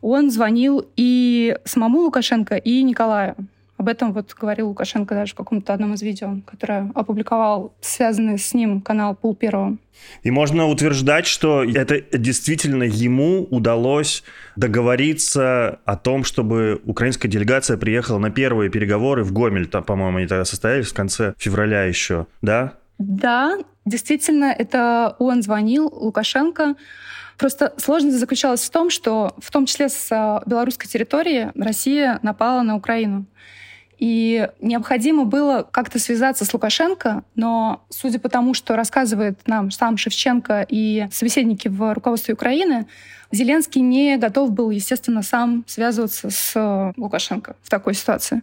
он 0.00 0.30
звонил 0.30 0.86
и 0.96 1.56
самому 1.64 2.00
Лукашенко, 2.00 2.56
и 2.56 2.82
Николаю. 2.82 3.36
Об 3.78 3.88
этом 3.88 4.12
вот 4.12 4.32
говорил 4.38 4.68
Лукашенко 4.68 5.14
даже 5.14 5.32
в 5.32 5.34
каком-то 5.34 5.72
одном 5.72 5.94
из 5.94 6.02
видео, 6.02 6.36
которое 6.46 6.92
опубликовал 6.94 7.72
связанный 7.80 8.38
с 8.38 8.54
ним 8.54 8.80
канал 8.80 9.16
Пул 9.16 9.34
Первого. 9.34 9.76
И 10.22 10.30
можно 10.30 10.68
утверждать, 10.68 11.26
что 11.26 11.64
это 11.64 12.00
действительно 12.16 12.84
ему 12.84 13.46
удалось 13.50 14.22
договориться 14.54 15.80
о 15.84 15.96
том, 15.96 16.22
чтобы 16.22 16.80
украинская 16.84 17.30
делегация 17.30 17.76
приехала 17.76 18.18
на 18.18 18.30
первые 18.30 18.70
переговоры 18.70 19.24
в 19.24 19.32
Гомель. 19.32 19.66
Там, 19.66 19.82
по-моему, 19.82 20.18
они 20.18 20.26
тогда 20.26 20.44
состоялись 20.44 20.88
в 20.88 20.94
конце 20.94 21.34
февраля 21.38 21.84
еще, 21.84 22.26
да? 22.40 22.74
Да, 22.98 23.58
действительно, 23.84 24.46
это 24.46 25.16
он 25.18 25.42
звонил 25.42 25.88
Лукашенко. 25.92 26.76
Просто 27.38 27.74
сложность 27.76 28.18
заключалась 28.18 28.62
в 28.62 28.70
том, 28.70 28.90
что 28.90 29.34
в 29.38 29.50
том 29.50 29.66
числе 29.66 29.88
с 29.88 30.08
а, 30.12 30.42
белорусской 30.46 30.88
территории 30.88 31.50
Россия 31.54 32.20
напала 32.22 32.62
на 32.62 32.76
Украину. 32.76 33.26
И 33.98 34.48
необходимо 34.60 35.24
было 35.24 35.66
как-то 35.70 36.00
связаться 36.00 36.44
с 36.44 36.52
Лукашенко, 36.52 37.22
но 37.36 37.84
судя 37.88 38.18
по 38.18 38.28
тому, 38.28 38.52
что 38.52 38.74
рассказывает 38.74 39.38
нам 39.46 39.70
сам 39.70 39.96
Шевченко 39.96 40.66
и 40.68 41.06
собеседники 41.12 41.68
в 41.68 41.94
руководстве 41.94 42.34
Украины, 42.34 42.86
Зеленский 43.30 43.80
не 43.80 44.16
готов 44.18 44.50
был, 44.50 44.70
естественно, 44.70 45.22
сам 45.22 45.64
связываться 45.68 46.30
с 46.30 46.92
Лукашенко 46.96 47.54
в 47.62 47.70
такой 47.70 47.94
ситуации. 47.94 48.42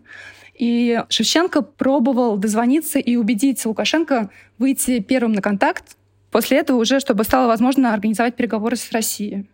И 0.59 1.01
Шевченко 1.07 1.61
пробовал 1.61 2.37
дозвониться 2.37 2.99
и 2.99 3.15
убедить 3.15 3.65
Лукашенко 3.65 4.29
выйти 4.57 4.99
первым 4.99 5.31
на 5.31 5.41
контакт, 5.41 5.95
после 6.31 6.57
этого 6.57 6.77
уже, 6.77 6.99
чтобы 6.99 7.23
стало 7.23 7.47
возможно 7.47 7.93
организовать 7.93 8.35
переговоры 8.35 8.75
с 8.75 8.91
Россией. 8.91 9.47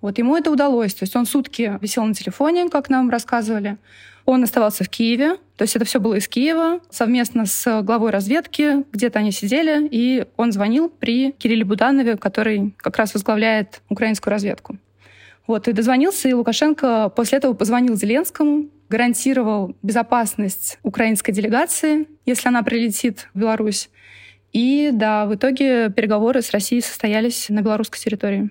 Вот 0.00 0.18
ему 0.18 0.36
это 0.36 0.50
удалось. 0.50 0.94
То 0.94 1.04
есть 1.04 1.14
он 1.14 1.26
сутки 1.26 1.78
висел 1.80 2.04
на 2.04 2.12
телефоне, 2.12 2.68
как 2.68 2.90
нам 2.90 3.08
рассказывали. 3.08 3.78
Он 4.24 4.42
оставался 4.42 4.84
в 4.84 4.88
Киеве, 4.90 5.36
то 5.56 5.62
есть 5.62 5.74
это 5.74 5.86
все 5.86 6.00
было 6.00 6.14
из 6.14 6.28
Киева, 6.28 6.80
совместно 6.90 7.46
с 7.46 7.82
главой 7.82 8.10
разведки, 8.10 8.84
где-то 8.92 9.20
они 9.20 9.32
сидели, 9.32 9.88
и 9.90 10.26
он 10.36 10.52
звонил 10.52 10.90
при 10.90 11.32
Кирилле 11.32 11.64
Буданове, 11.64 12.18
который 12.18 12.74
как 12.76 12.98
раз 12.98 13.14
возглавляет 13.14 13.80
украинскую 13.88 14.30
разведку. 14.30 14.76
Вот, 15.46 15.66
и 15.66 15.72
дозвонился, 15.72 16.28
и 16.28 16.34
Лукашенко 16.34 17.08
после 17.08 17.38
этого 17.38 17.54
позвонил 17.54 17.96
Зеленскому, 17.96 18.68
гарантировал 18.88 19.76
безопасность 19.82 20.78
украинской 20.82 21.32
делегации, 21.32 22.06
если 22.26 22.48
она 22.48 22.62
прилетит 22.62 23.28
в 23.34 23.38
Беларусь. 23.38 23.90
И 24.52 24.90
да, 24.92 25.26
в 25.26 25.34
итоге 25.34 25.90
переговоры 25.90 26.42
с 26.42 26.50
Россией 26.50 26.80
состоялись 26.80 27.48
на 27.48 27.60
белорусской 27.60 27.98
территории. 27.98 28.50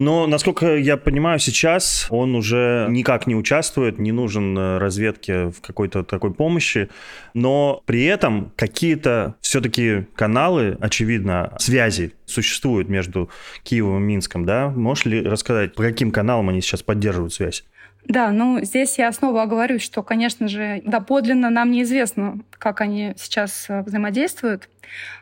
Но, 0.00 0.26
насколько 0.26 0.76
я 0.76 0.96
понимаю, 0.96 1.38
сейчас 1.38 2.06
он 2.08 2.34
уже 2.34 2.86
никак 2.88 3.26
не 3.26 3.36
участвует, 3.36 3.98
не 3.98 4.12
нужен 4.12 4.56
э, 4.56 4.78
разведке 4.78 5.50
в 5.50 5.60
какой-то 5.60 6.02
такой 6.04 6.32
помощи. 6.32 6.88
Но 7.34 7.82
при 7.84 8.04
этом 8.04 8.50
какие-то 8.56 9.34
все-таки 9.42 10.06
каналы, 10.14 10.78
очевидно, 10.80 11.52
связи 11.58 12.14
существуют 12.24 12.88
между 12.88 13.28
Киевом 13.62 14.02
и 14.02 14.06
Минском, 14.06 14.46
да? 14.46 14.70
Можешь 14.70 15.04
ли 15.04 15.20
рассказать, 15.20 15.74
по 15.74 15.82
каким 15.82 16.12
каналам 16.12 16.48
они 16.48 16.62
сейчас 16.62 16.82
поддерживают 16.82 17.34
связь? 17.34 17.64
Да, 18.10 18.32
ну 18.32 18.58
здесь 18.64 18.98
я 18.98 19.12
снова 19.12 19.42
оговорюсь, 19.42 19.82
что, 19.82 20.02
конечно 20.02 20.48
же, 20.48 20.82
доподлинно 20.84 21.48
нам 21.48 21.70
неизвестно, 21.70 22.40
как 22.50 22.80
они 22.80 23.12
сейчас 23.16 23.66
э, 23.68 23.82
взаимодействуют, 23.82 24.68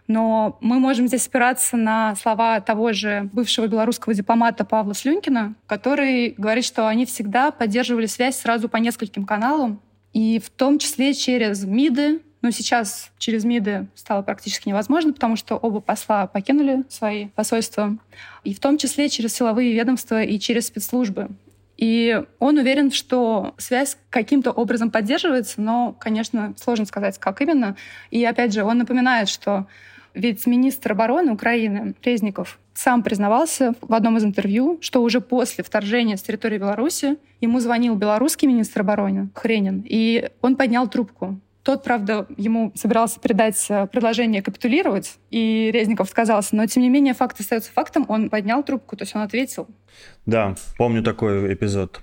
но 0.06 0.56
мы 0.62 0.78
можем 0.78 1.06
здесь 1.06 1.26
опираться 1.26 1.76
на 1.76 2.16
слова 2.16 2.62
того 2.62 2.94
же 2.94 3.28
бывшего 3.30 3.66
белорусского 3.66 4.14
дипломата 4.14 4.64
Павла 4.64 4.94
Слюнкина, 4.94 5.54
который 5.66 6.34
говорит, 6.38 6.64
что 6.64 6.88
они 6.88 7.04
всегда 7.04 7.50
поддерживали 7.50 8.06
связь 8.06 8.38
сразу 8.38 8.70
по 8.70 8.78
нескольким 8.78 9.26
каналам, 9.26 9.82
и 10.14 10.40
в 10.42 10.48
том 10.48 10.78
числе 10.78 11.12
через 11.12 11.64
МИДы, 11.64 12.22
но 12.40 12.50
сейчас 12.50 13.10
через 13.18 13.44
МИДы 13.44 13.88
стало 13.96 14.22
практически 14.22 14.66
невозможно, 14.66 15.12
потому 15.12 15.36
что 15.36 15.56
оба 15.56 15.80
посла 15.80 16.26
покинули 16.26 16.84
свои 16.88 17.26
посольства. 17.28 17.98
И 18.44 18.54
в 18.54 18.60
том 18.60 18.78
числе 18.78 19.10
через 19.10 19.34
силовые 19.34 19.74
ведомства 19.74 20.22
и 20.22 20.38
через 20.38 20.68
спецслужбы. 20.68 21.28
И 21.78 22.22
он 22.40 22.58
уверен, 22.58 22.90
что 22.90 23.54
связь 23.56 23.96
каким-то 24.10 24.50
образом 24.50 24.90
поддерживается, 24.90 25.62
но, 25.62 25.96
конечно, 25.98 26.52
сложно 26.58 26.84
сказать, 26.84 27.18
как 27.18 27.40
именно. 27.40 27.76
И 28.10 28.24
опять 28.24 28.52
же, 28.52 28.64
он 28.64 28.78
напоминает, 28.78 29.28
что 29.28 29.68
ведь 30.12 30.44
министр 30.46 30.92
обороны 30.92 31.32
Украины 31.32 31.94
Резников 32.02 32.58
сам 32.74 33.04
признавался 33.04 33.74
в 33.80 33.94
одном 33.94 34.16
из 34.16 34.24
интервью, 34.24 34.78
что 34.80 35.02
уже 35.02 35.20
после 35.20 35.62
вторжения 35.62 36.16
с 36.16 36.22
территории 36.22 36.58
Беларуси 36.58 37.16
ему 37.40 37.60
звонил 37.60 37.94
белорусский 37.94 38.48
министр 38.48 38.80
обороны 38.80 39.30
Хренин, 39.34 39.84
и 39.86 40.30
он 40.42 40.56
поднял 40.56 40.88
трубку. 40.88 41.40
Тот, 41.62 41.84
правда, 41.84 42.26
ему 42.36 42.72
собирался 42.74 43.20
передать 43.20 43.64
э, 43.68 43.86
предложение 43.88 44.42
капитулировать, 44.42 45.18
и 45.30 45.70
Резников 45.72 46.08
сказался, 46.08 46.56
но 46.56 46.66
тем 46.66 46.82
не 46.82 46.88
менее 46.88 47.14
факт 47.14 47.38
остается 47.40 47.70
фактом, 47.72 48.06
он 48.08 48.30
поднял 48.30 48.62
трубку, 48.62 48.96
то 48.96 49.02
есть 49.02 49.14
он 49.14 49.22
ответил. 49.22 49.68
Да, 50.26 50.56
помню 50.76 51.02
такой 51.02 51.54
эпизод. 51.54 52.02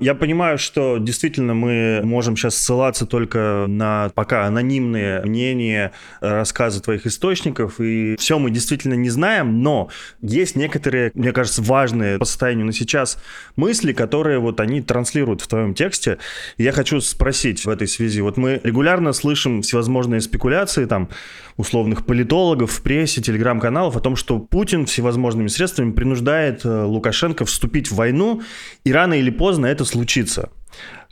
Я 0.00 0.14
понимаю, 0.14 0.56
что 0.56 0.96
действительно 0.98 1.52
мы 1.52 2.00
можем 2.02 2.36
сейчас 2.36 2.56
ссылаться 2.56 3.04
только 3.04 3.66
на 3.68 4.10
пока 4.14 4.46
анонимные 4.46 5.20
мнения, 5.22 5.92
рассказы 6.20 6.80
твоих 6.80 7.06
источников, 7.06 7.78
и 7.78 8.16
все 8.16 8.38
мы 8.38 8.50
действительно 8.50 8.94
не 8.94 9.10
знаем, 9.10 9.62
но 9.62 9.90
есть 10.22 10.56
некоторые, 10.56 11.10
мне 11.14 11.32
кажется, 11.32 11.60
важные 11.60 12.18
по 12.18 12.24
состоянию 12.24 12.64
на 12.64 12.72
сейчас 12.72 13.22
мысли, 13.56 13.92
которые 13.92 14.38
вот 14.38 14.60
они 14.60 14.80
транслируют 14.80 15.42
в 15.42 15.46
твоем 15.46 15.74
тексте. 15.74 16.18
Я 16.56 16.72
хочу 16.72 17.00
спросить 17.00 17.66
в 17.66 17.68
этой 17.68 17.86
связи, 17.86 18.22
вот 18.22 18.38
мы 18.38 18.60
регулярно 18.64 19.12
слышим 19.12 19.60
всевозможные 19.60 20.22
спекуляции 20.22 20.86
там 20.86 21.10
условных 21.58 22.06
политологов 22.06 22.57
в 22.66 22.82
прессе, 22.82 23.20
телеграм-каналов 23.20 23.96
о 23.96 24.00
том, 24.00 24.16
что 24.16 24.38
Путин 24.38 24.86
всевозможными 24.86 25.48
средствами 25.48 25.92
принуждает 25.92 26.64
э, 26.64 26.84
Лукашенко 26.84 27.44
вступить 27.44 27.90
в 27.90 27.94
войну, 27.94 28.42
и 28.84 28.92
рано 28.92 29.14
или 29.14 29.30
поздно 29.30 29.66
это 29.66 29.84
случится. 29.84 30.50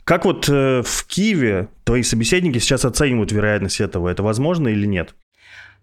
Как 0.03 0.25
вот 0.25 0.47
э, 0.47 0.83
в 0.85 1.05
Киеве 1.05 1.67
твои 1.83 2.03
собеседники 2.03 2.59
сейчас 2.59 2.85
оценивают 2.85 3.31
вероятность 3.31 3.81
этого? 3.81 4.07
Это 4.07 4.23
возможно 4.23 4.69
или 4.69 4.85
нет? 4.85 5.15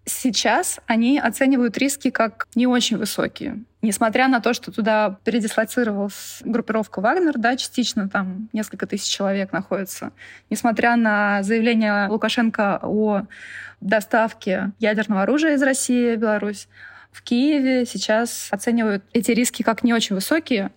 Сейчас 0.07 0.81
они 0.87 1.19
оценивают 1.19 1.79
риски 1.79 2.11
как 2.11 2.47
не 2.55 2.67
очень 2.67 2.99
высокие. 2.99 3.65
Несмотря 3.81 4.29
на 4.29 4.41
то, 4.41 4.53
что 4.53 4.71
туда 4.71 5.19
передислоцировалась 5.25 6.41
группировка 6.45 7.01
«Вагнер», 7.01 7.39
да, 7.39 7.57
частично 7.57 8.09
там 8.09 8.51
несколько 8.53 8.87
тысяч 8.87 9.11
человек 9.11 9.53
находится, 9.53 10.13
несмотря 10.51 10.97
на 10.97 11.43
заявление 11.43 12.09
Лукашенко 12.09 12.81
о 12.83 13.23
доставке 13.81 14.73
ядерного 14.79 15.23
оружия 15.23 15.55
из 15.55 15.63
России 15.63 16.17
в 16.17 16.19
Беларусь, 16.19 16.69
в 17.11 17.23
Киеве 17.23 17.87
сейчас 17.87 18.49
оценивают 18.51 19.05
эти 19.13 19.31
риски 19.31 19.63
как 19.63 19.85
не 19.85 19.95
очень 19.95 20.15
высокие. 20.17 20.71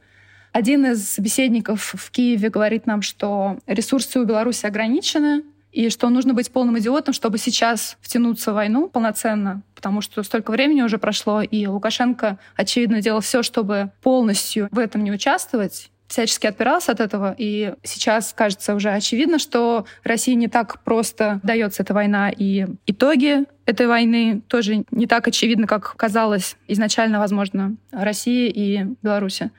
Один 0.53 0.85
из 0.85 1.07
собеседников 1.07 1.95
в 1.97 2.11
Киеве 2.11 2.49
говорит 2.49 2.85
нам, 2.85 3.01
что 3.01 3.59
ресурсы 3.67 4.19
у 4.19 4.23
Беларуси 4.23 4.65
ограничены, 4.65 5.43
и 5.77 5.91
что 5.91 6.09
нужно 6.09 6.33
быть 6.33 6.51
полным 6.51 6.79
идиотом, 6.79 7.13
чтобы 7.13 7.37
сейчас 7.37 7.97
втянуться 8.01 8.51
в 8.51 8.55
войну 8.55 8.89
полноценно, 8.89 9.61
потому 9.75 10.01
что 10.01 10.23
столько 10.23 10.49
времени 10.49 10.81
уже 10.81 10.97
прошло, 10.97 11.43
и 11.43 11.67
Лукашенко, 11.67 12.39
очевидно, 12.55 12.99
делал 12.99 13.21
все, 13.21 13.43
чтобы 13.43 13.91
полностью 14.01 14.69
в 14.71 14.79
этом 14.79 15.03
не 15.03 15.11
участвовать, 15.11 15.91
всячески 16.07 16.47
отпирался 16.47 16.93
от 16.93 16.99
этого, 16.99 17.35
и 17.37 17.75
сейчас 17.83 18.33
кажется 18.35 18.73
уже 18.73 18.89
очевидно, 18.89 19.37
что 19.37 19.85
России 20.03 20.33
не 20.33 20.47
так 20.47 20.83
просто 20.83 21.39
дается 21.43 21.83
эта 21.83 21.93
война, 21.93 22.31
и 22.35 22.65
итоги 22.87 23.43
этой 23.67 23.85
войны 23.85 24.41
тоже 24.47 24.83
не 24.89 25.05
так 25.05 25.27
очевидно, 25.27 25.67
как 25.67 25.95
казалось 25.95 26.57
изначально, 26.67 27.19
возможно, 27.19 27.75
России 27.91 28.49
и 28.49 28.83
Беларуси. 29.03 29.51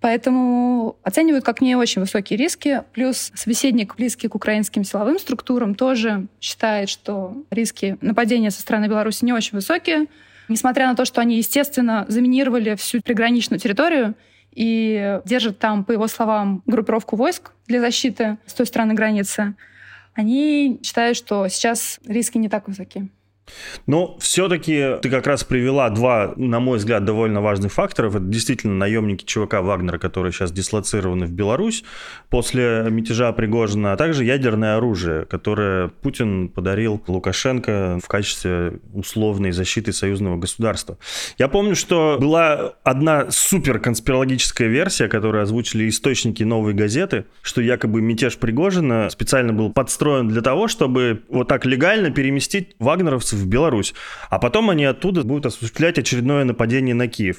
Поэтому 0.00 0.96
оценивают 1.02 1.44
как 1.44 1.60
не 1.60 1.74
очень 1.74 2.00
высокие 2.00 2.36
риски. 2.36 2.82
Плюс 2.92 3.32
собеседник, 3.34 3.96
близкий 3.96 4.28
к 4.28 4.34
украинским 4.34 4.84
силовым 4.84 5.18
структурам, 5.18 5.74
тоже 5.74 6.28
считает, 6.40 6.88
что 6.88 7.36
риски 7.50 7.98
нападения 8.00 8.50
со 8.50 8.60
стороны 8.60 8.86
Беларуси 8.86 9.24
не 9.24 9.32
очень 9.32 9.52
высокие. 9.54 10.06
Несмотря 10.48 10.86
на 10.86 10.94
то, 10.94 11.04
что 11.04 11.20
они, 11.20 11.36
естественно, 11.36 12.06
заминировали 12.08 12.76
всю 12.76 13.02
приграничную 13.02 13.58
территорию 13.58 14.14
и 14.52 15.20
держат 15.24 15.58
там, 15.58 15.84
по 15.84 15.92
его 15.92 16.06
словам, 16.06 16.62
группировку 16.64 17.16
войск 17.16 17.52
для 17.66 17.80
защиты 17.80 18.38
с 18.46 18.54
той 18.54 18.66
стороны 18.66 18.94
границы, 18.94 19.54
они 20.14 20.80
считают, 20.82 21.16
что 21.16 21.48
сейчас 21.48 22.00
риски 22.06 22.38
не 22.38 22.48
так 22.48 22.66
высоки. 22.68 23.08
Но 23.86 24.16
все-таки 24.20 24.96
ты 25.02 25.10
как 25.10 25.26
раз 25.26 25.44
привела 25.44 25.90
два, 25.90 26.34
на 26.36 26.60
мой 26.60 26.78
взгляд, 26.78 27.04
довольно 27.04 27.40
важных 27.40 27.72
факторов. 27.72 28.16
Это 28.16 28.24
действительно 28.24 28.74
наемники 28.74 29.24
ЧВК 29.24 29.54
Вагнера, 29.60 29.98
которые 29.98 30.32
сейчас 30.32 30.52
дислоцированы 30.52 31.26
в 31.26 31.32
Беларусь 31.32 31.84
после 32.30 32.86
мятежа 32.90 33.32
Пригожина, 33.32 33.92
а 33.92 33.96
также 33.96 34.24
ядерное 34.24 34.76
оружие, 34.76 35.24
которое 35.26 35.88
Путин 35.88 36.48
подарил 36.48 37.02
Лукашенко 37.06 37.98
в 38.02 38.08
качестве 38.08 38.80
условной 38.92 39.52
защиты 39.52 39.92
союзного 39.92 40.36
государства. 40.36 40.98
Я 41.38 41.48
помню, 41.48 41.74
что 41.74 42.18
была 42.20 42.74
одна 42.84 43.30
супер 43.30 43.78
конспирологическая 43.78 44.68
версия, 44.68 45.08
которую 45.08 45.42
озвучили 45.42 45.88
источники 45.88 46.42
новой 46.42 46.74
газеты, 46.74 47.26
что 47.42 47.60
якобы 47.60 48.00
мятеж 48.00 48.36
Пригожина 48.38 49.08
специально 49.10 49.52
был 49.52 49.72
подстроен 49.72 50.28
для 50.28 50.42
того, 50.42 50.68
чтобы 50.68 51.22
вот 51.28 51.48
так 51.48 51.64
легально 51.64 52.10
переместить 52.10 52.74
вагнеровцев 52.78 53.37
в 53.38 53.46
Беларусь, 53.46 53.94
а 54.30 54.38
потом 54.38 54.70
они 54.70 54.84
оттуда 54.84 55.22
будут 55.22 55.46
осуществлять 55.46 55.98
очередное 55.98 56.44
нападение 56.44 56.94
на 56.94 57.08
Киев. 57.08 57.38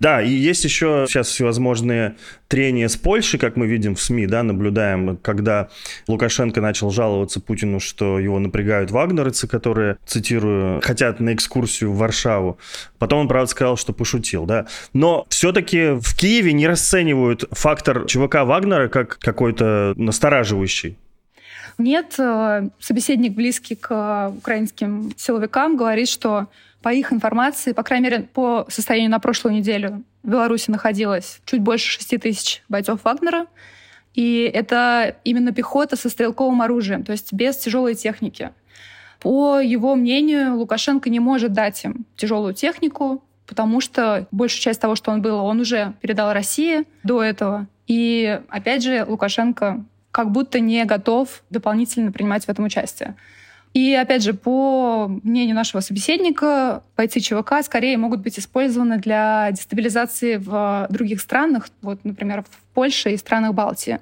Да, 0.00 0.22
и 0.22 0.30
есть 0.30 0.64
еще 0.64 1.06
сейчас 1.08 1.28
всевозможные 1.28 2.16
трения 2.48 2.88
с 2.88 2.96
Польшей, 2.96 3.38
как 3.38 3.56
мы 3.56 3.66
видим 3.66 3.94
в 3.94 4.00
СМИ, 4.00 4.26
да, 4.26 4.42
наблюдаем, 4.42 5.16
когда 5.18 5.68
Лукашенко 6.06 6.60
начал 6.60 6.90
жаловаться 6.90 7.40
Путину, 7.40 7.80
что 7.80 8.18
его 8.18 8.38
напрягают 8.38 8.90
вагнеровцы, 8.90 9.46
которые, 9.46 9.98
цитирую, 10.06 10.80
хотят 10.82 11.20
на 11.20 11.34
экскурсию 11.34 11.92
в 11.92 11.98
Варшаву. 11.98 12.58
Потом 12.98 13.20
он, 13.20 13.28
правда, 13.28 13.50
сказал, 13.50 13.76
что 13.76 13.92
пошутил, 13.92 14.46
да. 14.46 14.66
Но 14.92 15.26
все-таки 15.28 15.98
в 16.00 16.16
Киеве 16.16 16.52
не 16.52 16.66
расценивают 16.66 17.44
фактор 17.52 18.06
ЧВК 18.06 18.44
Вагнера 18.44 18.88
как 18.88 19.18
какой-то 19.18 19.94
настораживающий. 19.96 20.96
Нет, 21.78 22.16
э, 22.18 22.68
собеседник, 22.80 23.34
близкий 23.34 23.76
к 23.76 24.32
украинским 24.36 25.12
силовикам, 25.16 25.76
говорит, 25.76 26.08
что 26.08 26.48
по 26.82 26.92
их 26.92 27.12
информации, 27.12 27.72
по 27.72 27.84
крайней 27.84 28.04
мере, 28.04 28.22
по 28.22 28.66
состоянию 28.68 29.10
на 29.10 29.20
прошлую 29.20 29.54
неделю, 29.54 30.02
в 30.24 30.30
Беларуси 30.30 30.70
находилось 30.70 31.40
чуть 31.44 31.60
больше 31.60 31.92
6 31.92 32.20
тысяч 32.20 32.62
бойцов 32.68 33.04
Вагнера. 33.04 33.46
И 34.14 34.50
это 34.52 35.16
именно 35.22 35.52
пехота 35.52 35.96
со 35.96 36.08
стрелковым 36.08 36.62
оружием, 36.62 37.04
то 37.04 37.12
есть 37.12 37.32
без 37.32 37.56
тяжелой 37.56 37.94
техники. 37.94 38.50
По 39.20 39.60
его 39.60 39.94
мнению, 39.94 40.56
Лукашенко 40.56 41.10
не 41.10 41.20
может 41.20 41.52
дать 41.52 41.84
им 41.84 42.04
тяжелую 42.16 42.54
технику, 42.54 43.22
потому 43.46 43.80
что 43.80 44.26
большую 44.32 44.60
часть 44.60 44.80
того, 44.80 44.96
что 44.96 45.12
он 45.12 45.22
был, 45.22 45.36
он 45.44 45.60
уже 45.60 45.94
передал 46.00 46.32
России 46.32 46.84
до 47.04 47.22
этого. 47.22 47.68
И 47.86 48.40
опять 48.48 48.82
же, 48.82 49.04
Лукашенко 49.06 49.84
как 50.18 50.32
будто 50.32 50.58
не 50.58 50.84
готов 50.84 51.44
дополнительно 51.48 52.10
принимать 52.10 52.44
в 52.44 52.48
этом 52.48 52.64
участие. 52.64 53.14
И 53.72 53.94
опять 53.94 54.24
же, 54.24 54.34
по 54.34 55.06
мнению 55.22 55.54
нашего 55.54 55.80
собеседника, 55.80 56.82
бойцы 56.96 57.20
ЧВК 57.20 57.62
скорее 57.62 57.96
могут 57.98 58.22
быть 58.22 58.36
использованы 58.36 58.98
для 58.98 59.48
дестабилизации 59.52 60.34
в 60.38 60.88
других 60.90 61.20
странах, 61.20 61.68
вот, 61.82 62.00
например, 62.02 62.42
в 62.42 62.74
Польше 62.74 63.12
и 63.12 63.16
странах 63.16 63.54
Балтии 63.54 64.00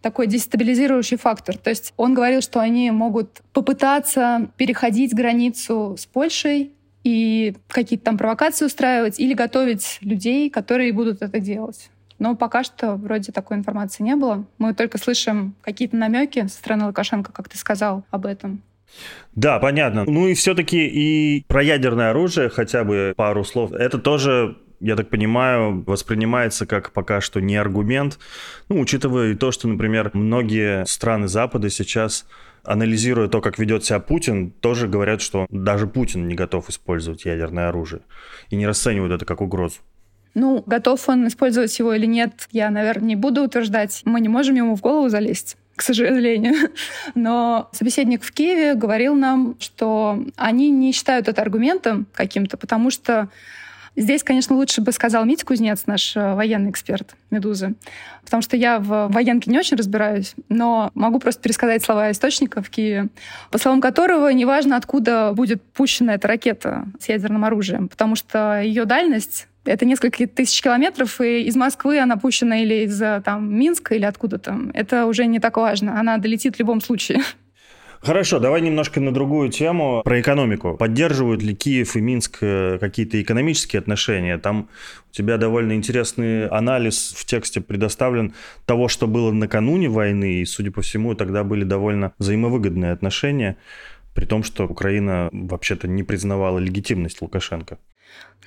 такой 0.00 0.28
дестабилизирующий 0.28 1.16
фактор. 1.16 1.58
То 1.58 1.70
есть 1.70 1.92
он 1.96 2.14
говорил, 2.14 2.40
что 2.40 2.60
они 2.60 2.92
могут 2.92 3.40
попытаться 3.52 4.48
переходить 4.56 5.12
границу 5.12 5.96
с 5.98 6.06
Польшей 6.06 6.70
и 7.02 7.56
какие-то 7.66 8.04
там 8.04 8.16
провокации 8.16 8.64
устраивать 8.64 9.18
или 9.18 9.34
готовить 9.34 9.98
людей, 10.02 10.50
которые 10.50 10.92
будут 10.92 11.20
это 11.20 11.40
делать. 11.40 11.90
Но 12.18 12.34
пока 12.34 12.64
что 12.64 12.96
вроде 12.96 13.32
такой 13.32 13.56
информации 13.56 14.02
не 14.02 14.16
было. 14.16 14.44
Мы 14.58 14.74
только 14.74 14.98
слышим 14.98 15.54
какие-то 15.62 15.96
намеки 15.96 16.46
со 16.46 16.56
стороны 16.56 16.86
Лукашенко, 16.86 17.32
как 17.32 17.48
ты 17.48 17.56
сказал, 17.56 18.04
об 18.10 18.26
этом. 18.26 18.62
Да, 19.34 19.58
понятно. 19.58 20.04
Ну 20.04 20.28
и 20.28 20.34
все-таки 20.34 20.86
и 20.86 21.44
про 21.46 21.62
ядерное 21.62 22.10
оружие 22.10 22.48
хотя 22.48 22.84
бы 22.84 23.12
пару 23.16 23.44
слов. 23.44 23.72
Это 23.72 23.98
тоже 23.98 24.56
я 24.80 24.96
так 24.96 25.08
понимаю, 25.10 25.82
воспринимается 25.86 26.66
как 26.66 26.92
пока 26.92 27.20
что 27.20 27.40
не 27.40 27.56
аргумент, 27.56 28.18
ну, 28.68 28.80
учитывая 28.80 29.32
и 29.32 29.34
то, 29.34 29.50
что, 29.50 29.66
например, 29.68 30.10
многие 30.14 30.86
страны 30.86 31.28
Запада 31.28 31.68
сейчас 31.68 32.26
анализируя 32.64 33.28
то, 33.28 33.40
как 33.40 33.58
ведет 33.58 33.84
себя 33.84 33.98
Путин, 33.98 34.50
тоже 34.50 34.88
говорят, 34.88 35.20
что 35.20 35.46
даже 35.50 35.86
Путин 35.86 36.28
не 36.28 36.34
готов 36.34 36.68
использовать 36.68 37.24
ядерное 37.24 37.68
оружие 37.68 38.02
и 38.50 38.56
не 38.56 38.66
расценивают 38.66 39.12
это 39.12 39.24
как 39.24 39.40
угрозу. 39.40 39.78
Ну, 40.38 40.62
готов 40.66 41.08
он 41.08 41.26
использовать 41.26 41.76
его 41.80 41.92
или 41.92 42.06
нет, 42.06 42.48
я, 42.52 42.70
наверное, 42.70 43.08
не 43.08 43.16
буду 43.16 43.42
утверждать. 43.42 44.02
Мы 44.04 44.20
не 44.20 44.28
можем 44.28 44.54
ему 44.54 44.76
в 44.76 44.80
голову 44.80 45.08
залезть 45.08 45.56
к 45.74 45.82
сожалению. 45.82 46.70
Но 47.14 47.68
собеседник 47.72 48.24
в 48.24 48.32
Киеве 48.32 48.74
говорил 48.74 49.14
нам, 49.14 49.54
что 49.60 50.24
они 50.36 50.70
не 50.70 50.92
считают 50.92 51.28
это 51.28 51.40
аргументом 51.40 52.06
каким-то, 52.14 52.56
потому 52.56 52.90
что 52.90 53.28
Здесь, 53.96 54.22
конечно, 54.22 54.54
лучше 54.54 54.80
бы 54.80 54.92
сказал 54.92 55.24
Митя 55.24 55.44
Кузнец, 55.44 55.86
наш 55.86 56.16
э, 56.16 56.34
военный 56.34 56.70
эксперт 56.70 57.16
«Медузы», 57.32 57.74
потому 58.22 58.42
что 58.42 58.56
я 58.56 58.78
в 58.78 59.08
военке 59.08 59.50
не 59.50 59.58
очень 59.58 59.76
разбираюсь, 59.76 60.36
но 60.48 60.92
могу 60.94 61.18
просто 61.18 61.42
пересказать 61.42 61.82
слова 61.82 62.12
источника 62.12 62.62
в 62.62 62.70
Киеве, 62.70 63.08
по 63.50 63.58
словам 63.58 63.80
которого 63.80 64.28
неважно, 64.28 64.76
откуда 64.76 65.32
будет 65.34 65.60
пущена 65.72 66.14
эта 66.14 66.28
ракета 66.28 66.86
с 67.00 67.08
ядерным 67.08 67.44
оружием, 67.44 67.88
потому 67.88 68.14
что 68.14 68.60
ее 68.62 68.84
дальность 68.84 69.48
это 69.68 69.84
несколько 69.84 70.26
тысяч 70.26 70.62
километров, 70.62 71.20
и 71.20 71.42
из 71.42 71.56
Москвы 71.56 71.98
она 71.98 72.16
пущена 72.16 72.62
или 72.62 72.84
из 72.84 72.98
там, 73.24 73.54
Минска, 73.54 73.94
или 73.94 74.04
откуда-то. 74.04 74.58
Это 74.74 75.06
уже 75.06 75.26
не 75.26 75.38
так 75.38 75.56
важно. 75.56 76.00
Она 76.00 76.18
долетит 76.18 76.56
в 76.56 76.58
любом 76.58 76.80
случае. 76.80 77.20
Хорошо, 78.00 78.38
давай 78.38 78.60
немножко 78.60 79.00
на 79.00 79.12
другую 79.12 79.50
тему, 79.50 80.02
про 80.04 80.20
экономику. 80.20 80.76
Поддерживают 80.76 81.42
ли 81.42 81.54
Киев 81.54 81.96
и 81.96 82.00
Минск 82.00 82.38
э, 82.42 82.78
какие-то 82.78 83.20
экономические 83.20 83.80
отношения? 83.80 84.38
Там 84.38 84.68
у 85.10 85.14
тебя 85.14 85.36
довольно 85.36 85.72
интересный 85.72 86.46
анализ 86.46 87.12
в 87.16 87.24
тексте 87.24 87.60
предоставлен 87.60 88.34
того, 88.66 88.86
что 88.86 89.08
было 89.08 89.32
накануне 89.32 89.88
войны, 89.88 90.34
и, 90.34 90.44
судя 90.44 90.70
по 90.70 90.80
всему, 90.80 91.14
тогда 91.14 91.42
были 91.42 91.64
довольно 91.64 92.12
взаимовыгодные 92.18 92.92
отношения, 92.92 93.56
при 94.14 94.26
том, 94.26 94.44
что 94.44 94.66
Украина 94.66 95.28
вообще-то 95.32 95.88
не 95.88 96.04
признавала 96.04 96.58
легитимность 96.60 97.20
Лукашенко. 97.20 97.78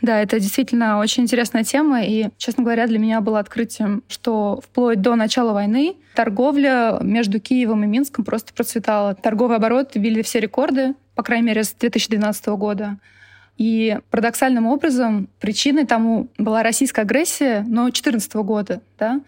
Да, 0.02 0.19
это 0.19 0.39
действительно 0.39 1.00
очень 1.00 1.24
интересная 1.24 1.63
тема, 1.63 2.04
и, 2.04 2.30
честно 2.38 2.63
говоря, 2.63 2.88
для 2.88 2.97
меня 2.97 3.21
было 3.21 3.39
открытием, 3.39 4.04
что 4.08 4.60
вплоть 4.63 5.00
до 5.00 5.15
начала 5.15 5.54
войны 5.54 5.95
торговля 6.15 6.97
между 7.02 7.39
Киевом 7.39 7.84
и 7.84 7.88
Минском 7.88 8.26
просто 8.26 8.52
процветала. 8.54 9.13
Торговый 9.13 9.58
оборот 9.58 9.95
били 9.95 10.24
все 10.24 10.39
рекорды, 10.39 10.95
по 11.13 11.21
крайней 11.21 11.47
мере, 11.47 11.63
с 11.63 11.74
2012 11.74 12.47
года. 12.47 12.97
И 13.58 14.00
парадоксальным 14.10 14.65
образом 14.65 15.30
причиной 15.39 15.86
тому 15.86 16.30
была 16.39 16.63
российская 16.63 17.04
агрессия, 17.04 17.63
но 17.67 17.84
2014 17.84 18.34
года, 18.36 18.82
да, 18.97 19.21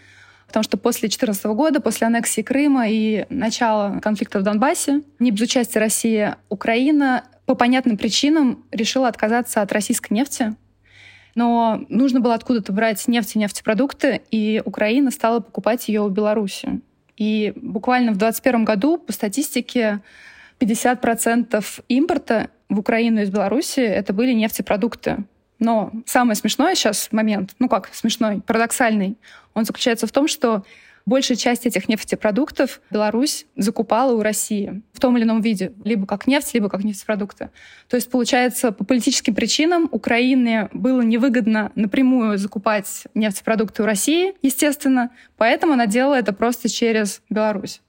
потому 0.47 0.63
что 0.63 0.77
после 0.77 1.01
2014 1.01 1.45
года, 1.45 1.81
после 1.81 2.07
аннексии 2.07 2.41
Крыма 2.41 2.87
и 2.87 3.25
начала 3.29 3.99
конфликта 3.99 4.39
в 4.39 4.43
Донбассе, 4.43 5.01
не 5.19 5.29
без 5.29 5.41
участия 5.41 5.79
России, 5.79 6.35
Украина 6.49 7.25
по 7.45 7.55
понятным 7.55 7.97
причинам 7.97 8.63
решила 8.71 9.07
отказаться 9.07 9.61
от 9.61 9.71
российской 9.71 10.13
нефти. 10.13 10.55
Но 11.35 11.83
нужно 11.89 12.19
было 12.19 12.35
откуда-то 12.35 12.71
брать 12.71 13.07
нефть 13.07 13.35
и 13.35 13.39
нефтепродукты, 13.39 14.21
и 14.29 14.61
Украина 14.65 15.11
стала 15.11 15.39
покупать 15.39 15.87
ее 15.87 16.01
у 16.01 16.09
Беларуси. 16.09 16.81
И 17.17 17.53
буквально 17.55 18.11
в 18.11 18.17
2021 18.17 18.65
году, 18.65 18.97
по 18.97 19.11
статистике, 19.11 20.01
50% 20.59 21.63
импорта 21.89 22.49
в 22.69 22.79
Украину 22.79 23.21
из 23.21 23.29
Беларуси 23.29 23.79
это 23.79 24.13
были 24.13 24.33
нефтепродукты. 24.33 25.25
Но 25.59 25.91
самый 26.05 26.35
смешной 26.35 26.75
сейчас 26.75 27.09
момент, 27.11 27.55
ну 27.59 27.69
как 27.69 27.89
смешной, 27.93 28.41
парадоксальный, 28.41 29.17
он 29.53 29.65
заключается 29.65 30.07
в 30.07 30.11
том, 30.11 30.27
что 30.27 30.63
Большая 31.05 31.37
часть 31.37 31.65
этих 31.65 31.89
нефтепродуктов 31.89 32.79
Беларусь 32.89 33.45
закупала 33.57 34.13
у 34.13 34.21
России 34.21 34.81
в 34.93 35.01
том 35.01 35.17
или 35.17 35.25
ином 35.25 35.41
виде, 35.41 35.73
либо 35.83 36.07
как 36.07 36.27
нефть, 36.27 36.53
либо 36.53 36.69
как 36.69 36.85
нефтепродукты. 36.85 37.49
То 37.89 37.97
есть, 37.97 38.09
получается, 38.09 38.71
по 38.71 38.85
политическим 38.85 39.35
причинам 39.35 39.89
Украине 39.91 40.69
было 40.71 41.01
невыгодно 41.01 41.73
напрямую 41.75 42.37
закупать 42.37 43.03
нефтепродукты 43.15 43.83
у 43.83 43.85
России, 43.85 44.33
естественно, 44.41 45.09
поэтому 45.35 45.73
она 45.73 45.87
делала 45.87 46.15
это 46.15 46.31
просто 46.31 46.69
через 46.69 47.21
Беларусь. 47.29 47.81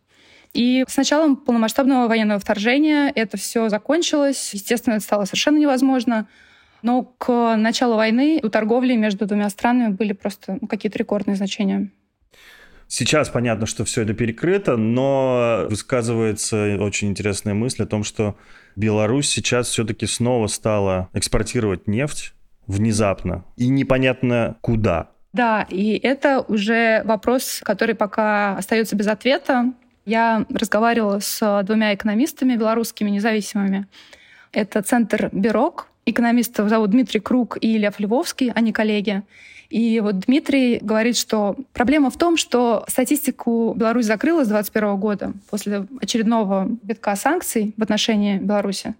И 0.53 0.85
с 0.89 0.97
началом 0.97 1.37
полномасштабного 1.37 2.09
военного 2.09 2.41
вторжения 2.41 3.13
это 3.15 3.37
все 3.37 3.69
закончилось. 3.69 4.51
Естественно, 4.55 4.95
это 4.95 5.05
стало 5.05 5.25
совершенно 5.25 5.59
невозможно. 5.59 6.29
Но 6.83 7.03
к 7.03 7.57
началу 7.57 7.97
войны 7.97 8.41
у 8.43 8.49
торговли 8.49 8.95
между 8.95 9.27
двумя 9.27 9.51
странами 9.51 9.93
были 9.93 10.13
просто 10.13 10.59
ну, 10.61 10.69
какие-то 10.69 10.99
рекордные 10.99 11.37
значения. 11.37 11.91
Сейчас 12.97 13.29
понятно, 13.29 13.67
что 13.67 13.85
все 13.85 14.03
это 14.03 14.15
перекрыто, 14.15 14.77
но 14.77 15.67
высказывается 15.69 16.77
очень 16.79 17.09
интересная 17.09 17.53
мысль 17.53 17.83
о 17.83 17.87
том, 17.87 18.05
что 18.05 18.37
Беларусь 18.77 19.29
сейчас 19.29 19.67
все-таки 19.67 20.07
снова 20.07 20.47
стала 20.47 21.09
экспортировать 21.13 21.89
нефть 21.89 22.35
внезапно 22.69 23.45
и 23.57 23.67
непонятно 23.67 24.59
куда. 24.61 25.11
Да, 25.33 25.67
и 25.69 25.99
это 25.99 26.45
уже 26.47 27.03
вопрос, 27.05 27.63
который 27.65 27.97
пока 27.97 28.57
остается 28.57 28.95
без 28.95 29.09
ответа. 29.09 29.73
Я 30.07 30.47
разговаривала 30.49 31.19
с 31.19 31.65
двумя 31.65 31.95
экономистами 31.95 32.55
белорусскими 32.55 33.11
независимыми, 33.11 33.89
Это 34.53 34.83
центр 34.83 35.31
«Бирок». 35.33 35.89
Экономистов 36.07 36.69
зовут 36.69 36.91
Дмитрий 36.91 37.19
Круг 37.19 37.59
и 37.61 37.77
Лев 37.77 37.99
Львовский, 37.99 38.53
они 38.53 38.73
коллеги. 38.73 39.25
И 39.71 40.01
вот 40.01 40.21
Дмитрий 40.21 40.79
говорит, 40.81 41.17
что 41.17 41.57
проблема 41.73 42.11
в 42.11 42.17
том, 42.17 42.37
что 42.37 42.85
статистику 42.89 43.75
Беларусь 43.77 44.07
закрыла 44.07 44.45
с 44.45 44.49
2021 44.49 44.97
года 44.97 45.33
после 45.51 45.87
очередного 46.01 46.69
витка 46.83 47.17
санкций 47.17 47.75
в 47.77 47.83
отношении 47.83 48.39
Беларуси. 48.39 48.95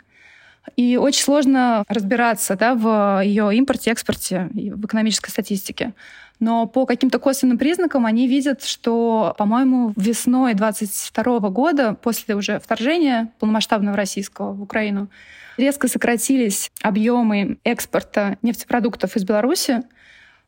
И 0.77 0.97
очень 0.97 1.23
сложно 1.23 1.85
разбираться 1.89 2.57
да, 2.57 2.75
в 2.75 3.23
ее 3.23 3.55
импорте, 3.55 3.91
экспорте, 3.91 4.49
в 4.53 4.87
экономической 4.87 5.31
статистике. 5.31 5.93
Но 6.41 6.67
по 6.67 6.85
каким-то 6.85 7.19
косвенным 7.19 7.59
признакам 7.59 8.07
они 8.07 8.27
видят, 8.27 8.65
что, 8.65 9.35
по-моему, 9.39 9.93
весной 9.97 10.55
22 10.55 11.39
года, 11.51 11.95
после 11.95 12.35
уже 12.35 12.59
вторжения 12.59 13.31
полномасштабного 13.39 13.97
российского 13.97 14.53
в 14.53 14.63
Украину, 14.63 15.09
резко 15.57 15.87
сократились 15.87 16.73
объемы 16.83 17.59
экспорта 17.63 18.39
нефтепродуктов 18.43 19.17
из 19.17 19.25
Беларуси. 19.25 19.83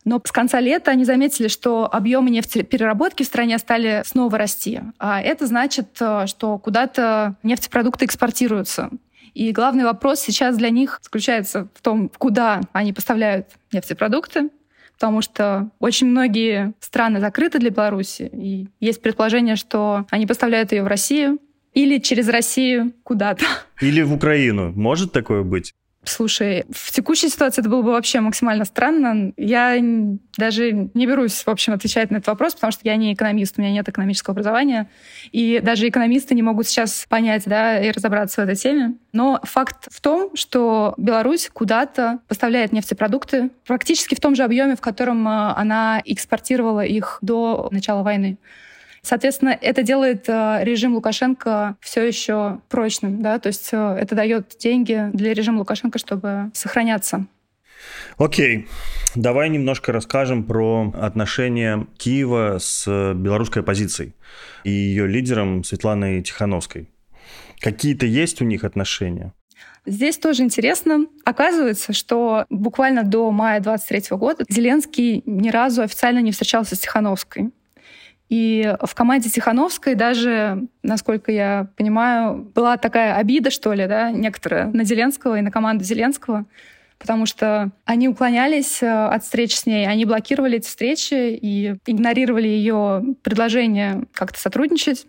Но 0.06 0.22
с 0.24 0.30
конца 0.30 0.60
лета 0.60 0.92
они 0.92 1.04
заметили, 1.04 1.48
что 1.48 1.92
объемы 1.92 2.30
нефтепереработки 2.30 3.24
в 3.24 3.26
стране 3.26 3.58
стали 3.58 4.02
снова 4.06 4.38
расти. 4.38 4.80
А 4.98 5.20
это 5.20 5.48
значит, 5.48 5.88
э, 6.00 6.26
что 6.28 6.58
куда-то 6.58 7.34
нефтепродукты 7.42 8.04
экспортируются. 8.04 8.90
И 9.34 9.50
главный 9.50 9.82
вопрос 9.82 10.20
сейчас 10.20 10.56
для 10.56 10.70
них 10.70 11.00
заключается 11.02 11.68
в 11.74 11.82
том, 11.82 12.08
куда 12.16 12.60
они 12.72 12.92
поставляют 12.92 13.48
нефтепродукты, 13.72 14.50
потому 14.94 15.22
что 15.22 15.70
очень 15.80 16.06
многие 16.06 16.72
страны 16.78 17.18
закрыты 17.18 17.58
для 17.58 17.70
Беларуси, 17.70 18.30
и 18.32 18.68
есть 18.78 19.02
предположение, 19.02 19.56
что 19.56 20.06
они 20.10 20.24
поставляют 20.26 20.70
ее 20.70 20.84
в 20.84 20.86
Россию 20.86 21.40
или 21.74 21.98
через 21.98 22.28
Россию 22.28 22.92
куда-то. 23.02 23.44
Или 23.80 24.02
в 24.02 24.14
Украину. 24.14 24.72
Может 24.72 25.10
такое 25.10 25.42
быть? 25.42 25.74
Слушай, 26.08 26.64
в 26.70 26.92
текущей 26.92 27.28
ситуации 27.28 27.60
это 27.60 27.68
было 27.68 27.82
бы 27.82 27.90
вообще 27.90 28.20
максимально 28.20 28.64
странно. 28.64 29.32
Я 29.36 29.76
даже 30.38 30.72
не 30.72 31.06
берусь, 31.06 31.42
в 31.42 31.48
общем, 31.48 31.72
отвечать 31.72 32.12
на 32.12 32.18
этот 32.18 32.28
вопрос, 32.28 32.54
потому 32.54 32.70
что 32.70 32.82
я 32.84 32.94
не 32.94 33.12
экономист, 33.12 33.58
у 33.58 33.60
меня 33.60 33.72
нет 33.72 33.88
экономического 33.88 34.32
образования. 34.32 34.88
И 35.32 35.60
даже 35.60 35.88
экономисты 35.88 36.36
не 36.36 36.42
могут 36.42 36.68
сейчас 36.68 37.06
понять 37.08 37.42
да, 37.46 37.80
и 37.80 37.90
разобраться 37.90 38.40
в 38.40 38.44
этой 38.44 38.54
теме. 38.54 38.94
Но 39.12 39.40
факт 39.42 39.88
в 39.90 40.00
том, 40.00 40.30
что 40.36 40.94
Беларусь 40.96 41.50
куда-то 41.52 42.20
поставляет 42.28 42.72
нефтепродукты 42.72 43.50
практически 43.66 44.14
в 44.14 44.20
том 44.20 44.36
же 44.36 44.44
объеме, 44.44 44.76
в 44.76 44.80
котором 44.80 45.26
э, 45.26 45.54
она 45.56 46.00
экспортировала 46.04 46.84
их 46.84 47.18
до 47.20 47.68
начала 47.72 48.04
войны. 48.04 48.38
Соответственно, 49.06 49.56
это 49.60 49.84
делает 49.84 50.28
э, 50.28 50.58
режим 50.64 50.96
Лукашенко 50.96 51.76
все 51.80 52.04
еще 52.04 52.58
прочным, 52.68 53.22
да, 53.22 53.38
то 53.38 53.46
есть 53.46 53.68
э, 53.70 53.76
это 53.76 54.16
дает 54.16 54.56
деньги 54.58 55.10
для 55.12 55.32
режима 55.32 55.58
Лукашенко, 55.58 56.00
чтобы 56.00 56.50
сохраняться. 56.54 57.24
Окей, 58.18 58.66
давай 59.14 59.48
немножко 59.48 59.92
расскажем 59.92 60.42
про 60.42 60.92
отношения 61.00 61.86
Киева 61.98 62.58
с 62.58 63.14
белорусской 63.14 63.62
оппозицией 63.62 64.12
и 64.64 64.70
ее 64.70 65.06
лидером 65.06 65.62
Светланой 65.62 66.20
Тихановской. 66.22 66.90
Какие-то 67.60 68.06
есть 68.06 68.42
у 68.42 68.44
них 68.44 68.64
отношения? 68.64 69.32
Здесь 69.86 70.18
тоже 70.18 70.42
интересно. 70.42 71.06
Оказывается, 71.24 71.92
что 71.92 72.44
буквально 72.50 73.04
до 73.04 73.30
мая 73.30 73.60
23 73.60 74.16
года 74.16 74.44
Зеленский 74.48 75.22
ни 75.26 75.50
разу 75.50 75.82
официально 75.82 76.18
не 76.18 76.32
встречался 76.32 76.74
с 76.74 76.80
Тихановской. 76.80 77.52
И 78.28 78.74
в 78.82 78.94
команде 78.94 79.30
Тихановской 79.30 79.94
даже, 79.94 80.66
насколько 80.82 81.30
я 81.30 81.68
понимаю, 81.76 82.50
была 82.54 82.76
такая 82.76 83.14
обида, 83.14 83.50
что 83.50 83.72
ли, 83.72 83.86
да, 83.86 84.10
некоторая 84.10 84.66
на 84.66 84.82
Зеленского 84.82 85.38
и 85.38 85.42
на 85.42 85.52
команду 85.52 85.84
Зеленского, 85.84 86.44
потому 86.98 87.26
что 87.26 87.70
они 87.84 88.08
уклонялись 88.08 88.82
э, 88.82 88.88
от 88.88 89.22
встреч 89.22 89.54
с 89.54 89.66
ней, 89.66 89.86
они 89.86 90.04
блокировали 90.04 90.56
эти 90.56 90.66
встречи 90.66 91.38
и 91.40 91.76
игнорировали 91.86 92.48
ее 92.48 93.14
предложение 93.22 94.04
как-то 94.12 94.40
сотрудничать. 94.40 95.06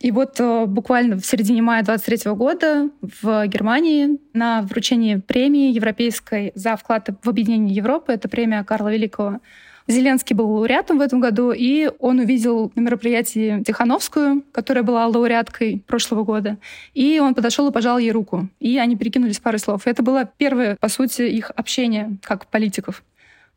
И 0.00 0.10
вот 0.10 0.40
э, 0.40 0.66
буквально 0.66 1.16
в 1.18 1.24
середине 1.24 1.62
мая 1.62 1.84
23 1.84 2.32
года 2.32 2.90
в 3.00 3.46
Германии 3.46 4.18
на 4.32 4.62
вручении 4.62 5.16
премии 5.16 5.72
европейской 5.72 6.50
за 6.54 6.76
вклад 6.76 7.08
в 7.22 7.28
объединение 7.28 7.76
Европы, 7.76 8.12
это 8.12 8.28
премия 8.28 8.64
Карла 8.64 8.92
Великого, 8.92 9.40
Зеленский 9.86 10.34
был 10.34 10.50
лауреатом 10.50 10.98
в 10.98 11.02
этом 11.02 11.20
году, 11.20 11.52
и 11.52 11.90
он 11.98 12.18
увидел 12.18 12.72
на 12.74 12.80
мероприятии 12.80 13.62
Тихановскую, 13.62 14.42
которая 14.50 14.82
была 14.82 15.06
лауреаткой 15.06 15.82
прошлого 15.86 16.24
года, 16.24 16.56
и 16.94 17.20
он 17.20 17.34
подошел 17.34 17.68
и 17.68 17.72
пожал 17.72 17.98
ей 17.98 18.10
руку. 18.10 18.48
И 18.60 18.78
они 18.78 18.96
перекинулись 18.96 19.40
парой 19.40 19.58
слов. 19.58 19.86
Это 19.86 20.02
было 20.02 20.24
первое, 20.38 20.76
по 20.76 20.88
сути, 20.88 21.22
их 21.22 21.50
общение 21.54 22.16
как 22.22 22.46
политиков. 22.46 23.02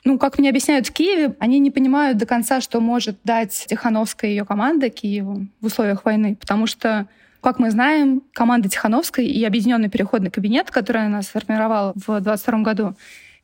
Ну, 0.03 0.19
как 0.19 0.37
мне 0.37 0.49
объясняют 0.49 0.87
в 0.87 0.93
Киеве, 0.93 1.35
они 1.39 1.59
не 1.59 1.71
понимают 1.71 2.17
до 2.17 2.25
конца, 2.25 2.61
что 2.61 2.81
может 2.81 3.17
дать 3.23 3.65
Тихановская 3.67 4.29
и 4.29 4.33
ее 4.33 4.45
команда 4.45 4.89
Киеву 4.89 5.47
в 5.61 5.65
условиях 5.65 6.03
войны, 6.05 6.35
потому 6.35 6.67
что 6.67 7.07
как 7.41 7.59
мы 7.59 7.71
знаем, 7.71 8.23
команда 8.33 8.67
Тихановской 8.67 9.25
и 9.25 9.45
Объединенный 9.45 9.89
переходный 9.89 10.31
кабинет, 10.31 10.71
который 10.71 11.05
она 11.05 11.21
сформировала 11.21 11.93
в 11.95 12.05
2022 12.05 12.59
году, 12.59 12.95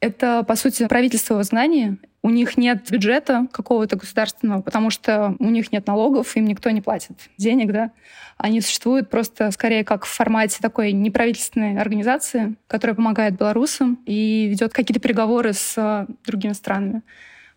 это, 0.04 0.44
по 0.44 0.56
сути, 0.56 0.88
правительство 0.88 1.36
в 1.36 1.42
изгнании. 1.42 1.98
У 2.22 2.30
них 2.30 2.58
нет 2.58 2.90
бюджета 2.90 3.48
какого-то 3.52 3.96
государственного, 3.96 4.62
потому 4.62 4.90
что 4.90 5.36
у 5.40 5.50
них 5.50 5.72
нет 5.72 5.88
налогов, 5.88 6.36
им 6.36 6.46
никто 6.46 6.70
не 6.70 6.82
платит 6.82 7.30
денег, 7.38 7.72
да. 7.72 7.92
Они 8.38 8.62
существуют 8.62 9.10
просто 9.10 9.52
скорее 9.52 9.84
как 9.84 10.06
в 10.06 10.10
формате 10.10 10.58
такой 10.62 10.92
неправительственной 10.92 11.80
организации, 11.80 12.56
которая 12.68 12.96
помогает 12.96 13.38
белорусам 13.38 14.00
и 14.06 14.48
ведет 14.50 14.74
какие-то 14.74 15.02
переговоры 15.02 15.54
с 15.54 15.76
э, 15.78 16.06
другими 16.26 16.54
странами. 16.54 17.02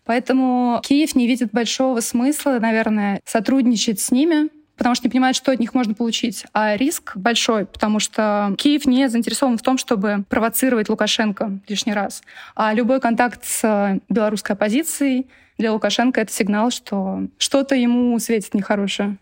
Поэтому 0.05 0.79
Киев 0.83 1.15
не 1.15 1.27
видит 1.27 1.51
большого 1.51 1.99
смысла, 1.99 2.59
наверное, 2.61 3.19
сотрудничать 3.25 3.99
с 3.99 4.11
ними, 4.11 4.49
потому 4.77 4.95
что 4.95 5.07
не 5.07 5.11
понимают, 5.11 5.35
что 5.35 5.51
от 5.51 5.59
них 5.59 5.73
можно 5.73 5.93
получить. 5.93 6.45
А 6.53 6.77
риск 6.77 7.15
большой, 7.15 7.65
потому 7.65 7.99
что 7.99 8.53
Киев 8.57 8.85
не 8.85 9.09
заинтересован 9.09 9.57
в 9.57 9.61
том, 9.61 9.77
чтобы 9.77 10.23
провоцировать 10.29 10.89
Лукашенко 10.89 11.59
лишний 11.67 11.93
раз. 11.93 12.21
А 12.55 12.73
любой 12.73 12.99
контакт 12.99 13.43
с 13.43 13.99
белорусской 14.09 14.55
оппозицией 14.55 15.27
для 15.57 15.73
Лукашенко— 15.73 16.21
это 16.21 16.31
сигнал, 16.31 16.71
что 16.71 17.23
что-то 17.37 17.75
ему 17.75 18.17
светит 18.19 18.53
нехорошее. 18.53 19.17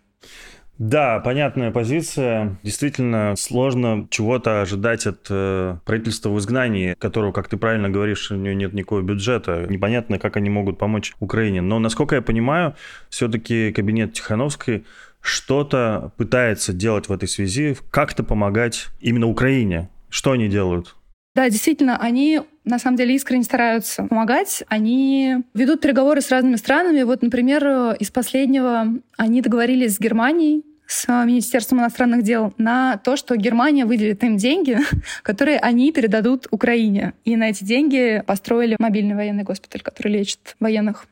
Да, 0.78 1.20
понятная 1.20 1.72
позиция. 1.72 2.58
Действительно, 2.62 3.36
сложно 3.38 4.08
чего-то 4.10 4.62
ожидать 4.62 5.08
от 5.08 5.26
э, 5.30 5.78
правительства 5.86 6.30
в 6.30 6.38
изгнании, 6.38 6.96
которого, 7.00 7.32
как 7.32 7.48
ты 7.48 7.56
правильно 7.56 7.90
говоришь, 7.90 8.30
у 8.30 8.36
нее 8.36 8.56
нет 8.56 8.74
никакого 8.74 9.02
бюджета. 9.02 9.68
Непонятно, 9.70 10.20
как 10.20 10.36
они 10.36 10.50
могут 10.50 10.78
помочь 10.78 11.14
Украине. 11.22 11.62
Но, 11.62 11.80
насколько 11.80 12.16
я 12.16 12.22
понимаю, 12.22 12.76
все-таки 13.10 13.72
кабинет 13.72 14.14
Тихановской 14.14 14.84
что-то 15.26 16.12
пытается 16.18 16.72
делать 16.72 17.10
в 17.10 17.12
этой 17.12 17.28
связи, 17.28 17.76
как-то 17.90 18.24
помогать 18.24 18.88
именно 19.00 19.28
Украине. 19.28 19.90
Что 20.10 20.32
они 20.32 20.48
делают? 20.48 20.96
Да, 21.34 21.50
действительно, 21.50 21.98
они 21.98 22.42
на 22.64 22.80
самом 22.80 22.96
деле 22.96 23.16
искренне 23.16 23.44
стараются 23.44 24.04
помогать. 24.04 24.64
Они 24.68 25.38
ведут 25.54 25.82
переговоры 25.82 26.22
с 26.22 26.30
разными 26.30 26.56
странами. 26.56 27.04
Вот, 27.04 27.24
например, 27.24 27.96
из 28.00 28.12
последнего 28.12 28.88
они 29.18 29.42
договорились 29.42 29.96
с 29.96 30.00
Германией, 30.00 30.64
с 30.86 31.08
Министерством 31.26 31.80
иностранных 31.80 32.22
дел 32.22 32.54
на 32.60 32.98
то, 32.98 33.18
что 33.18 33.36
Германия 33.36 33.86
выделит 33.86 34.24
им 34.24 34.38
деньги, 34.38 34.78
которые 35.24 35.58
они 35.58 35.92
передадут 35.92 36.48
Украине. 36.52 37.14
И 37.26 37.36
на 37.36 37.50
эти 37.50 37.64
деньги 37.64 38.24
построили 38.26 38.76
мобильный 38.78 39.16
военный 39.16 39.44
госпиталь, 39.44 39.82
который 39.82 40.14
лечит 40.14 40.56
военных. 40.60 41.08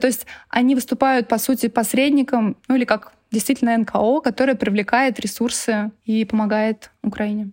То 0.00 0.06
есть 0.06 0.26
они 0.48 0.74
выступают, 0.74 1.28
по 1.28 1.38
сути, 1.38 1.68
посредником, 1.68 2.56
ну 2.68 2.76
или 2.76 2.84
как 2.84 3.12
действительно 3.36 3.76
НКО, 3.76 4.20
которое 4.22 4.54
привлекает 4.54 5.20
ресурсы 5.20 5.90
и 6.04 6.24
помогает 6.24 6.90
Украине. 7.02 7.52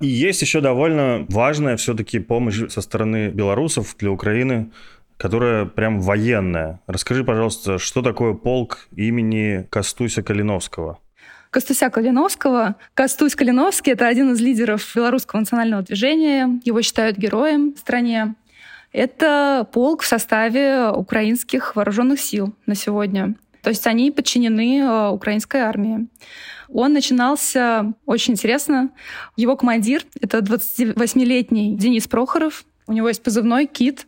И 0.00 0.06
есть 0.06 0.42
еще 0.42 0.60
довольно 0.60 1.26
важная 1.28 1.76
все-таки 1.76 2.18
помощь 2.18 2.60
со 2.68 2.80
стороны 2.80 3.30
белорусов 3.30 3.96
для 3.98 4.10
Украины, 4.10 4.70
которая 5.16 5.64
прям 5.64 6.00
военная. 6.00 6.80
Расскажи, 6.86 7.24
пожалуйста, 7.24 7.78
что 7.78 8.02
такое 8.02 8.34
полк 8.34 8.88
имени 8.94 9.66
Костуся 9.70 10.22
Калиновского? 10.22 10.98
Костуся 11.50 11.88
Калиновского. 11.88 12.76
Костусь 12.92 13.34
Калиновский— 13.34 13.92
это 13.94 14.06
один 14.06 14.32
из 14.32 14.40
лидеров 14.40 14.92
белорусского 14.94 15.40
национального 15.40 15.82
движения. 15.82 16.60
Его 16.64 16.82
считают 16.82 17.16
героем 17.16 17.74
в 17.74 17.78
стране. 17.78 18.34
Это 18.92 19.66
полк 19.72 20.02
в 20.02 20.06
составе 20.06 20.88
украинских 20.90 21.76
вооруженных 21.76 22.20
сил 22.20 22.54
на 22.66 22.74
сегодня. 22.74 23.34
То 23.66 23.70
есть 23.70 23.84
они 23.88 24.12
подчинены 24.12 24.78
э, 24.78 25.08
украинской 25.08 25.62
армии. 25.62 26.06
Он 26.68 26.92
начинался 26.92 27.94
очень 28.06 28.34
интересно. 28.34 28.90
Его 29.34 29.56
командир— 29.56 30.04
это 30.20 30.38
28-летний 30.38 31.74
Денис 31.74 32.06
Прохоров. 32.06 32.64
У 32.86 32.92
него 32.92 33.08
есть 33.08 33.24
позывной 33.24 33.66
«Кит». 33.66 34.06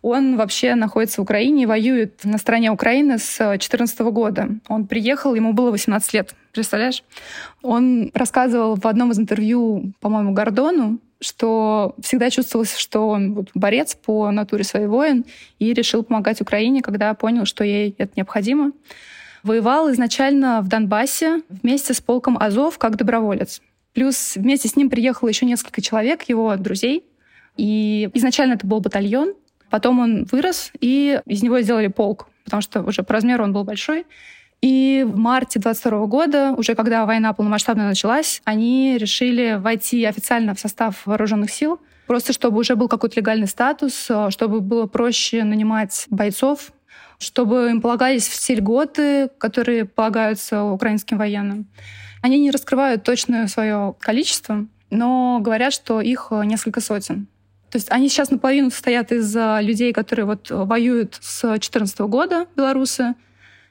Он 0.00 0.36
вообще 0.36 0.76
находится 0.76 1.20
в 1.20 1.24
Украине 1.24 1.64
и 1.64 1.66
воюет 1.66 2.20
на 2.22 2.38
стороне 2.38 2.70
Украины 2.70 3.18
с 3.18 3.38
2014 3.38 3.98
года. 4.12 4.48
Он 4.68 4.86
приехал, 4.86 5.34
ему 5.34 5.54
было 5.54 5.72
18 5.72 6.14
лет 6.14 6.36
Представляешь? 6.52 7.02
Он 7.62 8.12
рассказывал 8.14 8.76
в 8.76 8.86
одном 8.86 9.10
из 9.10 9.18
интервью, 9.18 9.92
по-моему, 9.98 10.34
Гордону, 10.34 11.00
что 11.20 11.94
всегда 12.02 12.30
чувствовалось, 12.30 12.76
что 12.76 13.08
он 13.08 13.34
вот 13.34 13.50
борец 13.54 13.94
по 13.94 14.30
натуре 14.30 14.64
своей 14.64 14.86
воин 14.86 15.24
и 15.58 15.72
решил 15.72 16.02
помогать 16.02 16.40
Украине, 16.40 16.82
когда 16.82 17.12
понял, 17.14 17.44
что 17.44 17.62
ей 17.64 17.94
это 17.98 18.12
необходимо. 18.16 18.72
Воевал 19.42 19.90
изначально 19.92 20.60
в 20.60 20.68
Донбассе 20.68 21.42
вместе 21.48 21.94
с 21.94 22.00
полком 22.00 22.36
Азов 22.38 22.78
как 22.78 22.96
доброволец. 22.96 23.62
Плюс 23.92 24.36
вместе 24.36 24.68
с 24.68 24.76
ним 24.76 24.90
приехало 24.90 25.28
еще 25.28 25.46
несколько 25.46 25.80
человек, 25.80 26.22
его 26.24 26.56
друзей. 26.56 27.04
И 27.56 28.08
изначально 28.14 28.54
это 28.54 28.66
был 28.66 28.80
батальон. 28.80 29.34
Потом 29.70 30.00
он 30.00 30.24
вырос, 30.24 30.72
и 30.80 31.20
из 31.26 31.42
него 31.42 31.60
сделали 31.60 31.86
полк, 31.86 32.28
потому 32.44 32.60
что 32.60 32.82
уже 32.82 33.02
по 33.02 33.14
размеру 33.14 33.44
он 33.44 33.52
был 33.52 33.64
большой. 33.64 34.04
И 34.60 35.06
в 35.08 35.16
марте 35.16 35.58
22 35.58 36.06
года, 36.06 36.52
уже 36.56 36.74
когда 36.74 37.06
война 37.06 37.32
полномасштабно 37.32 37.88
началась, 37.88 38.42
они 38.44 38.98
решили 38.98 39.58
войти 39.58 40.04
официально 40.04 40.54
в 40.54 40.60
состав 40.60 41.06
вооруженных 41.06 41.50
сил, 41.50 41.80
просто 42.06 42.32
чтобы 42.34 42.58
уже 42.58 42.76
был 42.76 42.86
какой-то 42.88 43.18
легальный 43.18 43.46
статус, 43.46 44.08
чтобы 44.28 44.60
было 44.60 44.86
проще 44.86 45.44
нанимать 45.44 46.06
бойцов, 46.10 46.72
чтобы 47.18 47.70
им 47.70 47.80
полагались 47.80 48.28
все 48.28 48.54
льготы, 48.54 49.30
которые 49.38 49.86
полагаются 49.86 50.62
украинским 50.62 51.16
военным. 51.16 51.66
Они 52.20 52.38
не 52.38 52.50
раскрывают 52.50 53.02
точное 53.02 53.46
свое 53.46 53.94
количество, 53.98 54.66
но 54.90 55.38
говорят, 55.40 55.72
что 55.72 56.02
их 56.02 56.28
несколько 56.44 56.82
сотен. 56.82 57.28
То 57.70 57.76
есть 57.76 57.90
они 57.90 58.10
сейчас 58.10 58.30
наполовину 58.30 58.70
состоят 58.70 59.10
из 59.10 59.34
людей, 59.34 59.94
которые 59.94 60.26
вот 60.26 60.50
воюют 60.50 61.18
с 61.22 61.40
2014 61.42 62.00
года, 62.00 62.46
белорусы, 62.56 63.14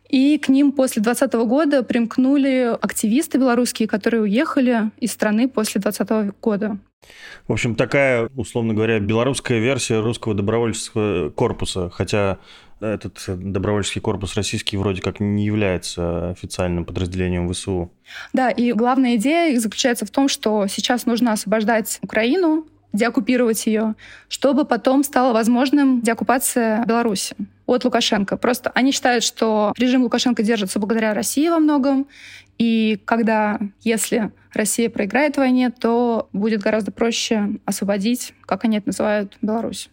и 0.10 0.40
к 0.40 0.50
ним 0.50 0.72
после 0.72 1.02
2020 1.02 1.48
года 1.48 1.84
примкнули 1.84 2.76
активисты 2.82 3.38
белорусские, 3.38 3.88
которые 3.88 4.24
уехали 4.24 4.92
из 5.00 5.12
страны 5.12 5.48
после 5.48 5.80
2020 5.80 6.36
года. 6.42 6.78
В 7.48 7.54
общем, 7.54 7.76
такая, 7.76 8.30
условно 8.36 8.74
говоря, 8.74 9.00
белорусская 9.00 9.60
версия 9.60 10.00
русского 10.00 10.34
добровольческого 10.34 11.30
корпуса, 11.30 11.90
хотя 11.90 12.40
этот 12.82 13.24
добровольческий 13.28 14.00
корпус 14.02 14.36
российский 14.36 14.78
вроде 14.78 15.02
как 15.02 15.20
не 15.20 15.46
является 15.46 16.30
официальным 16.32 16.86
подразделением 16.86 17.52
ВСУ. 17.52 17.92
Да, 18.34 18.50
и 18.50 18.72
главная 18.74 19.16
идея 19.16 19.58
заключается 19.60 20.06
в 20.06 20.12
том, 20.12 20.28
что 20.28 20.68
сейчас 20.68 21.06
нужно 21.06 21.34
освобождать 21.34 22.00
Украину, 22.02 22.66
деоккупировать 22.94 23.66
ее, 23.68 23.96
чтобы 24.28 24.66
потом 24.66 25.04
стало 25.04 25.34
возможным 25.34 26.02
деоккупация 26.02 26.86
Беларуси 26.86 27.36
от 27.70 27.86
Лукашенко. 27.86 28.38
Просто 28.38 28.72
они 28.74 28.92
считают, 28.92 29.24
что 29.24 29.74
режим 29.78 30.04
Лукашенко 30.04 30.44
держится 30.44 30.80
благодаря 30.80 31.14
России 31.14 31.48
во 31.50 31.60
многом, 31.60 32.08
и 32.58 33.00
когда, 33.06 33.60
если 33.82 34.32
Россия 34.54 34.90
проиграет 34.90 35.36
в 35.36 35.38
войне, 35.38 35.70
то 35.70 36.30
будет 36.34 36.62
гораздо 36.62 36.92
проще 36.92 37.52
освободить, 37.66 38.34
как 38.46 38.66
они 38.66 38.78
это 38.78 38.88
называют, 38.88 39.38
Беларусь. 39.42 39.90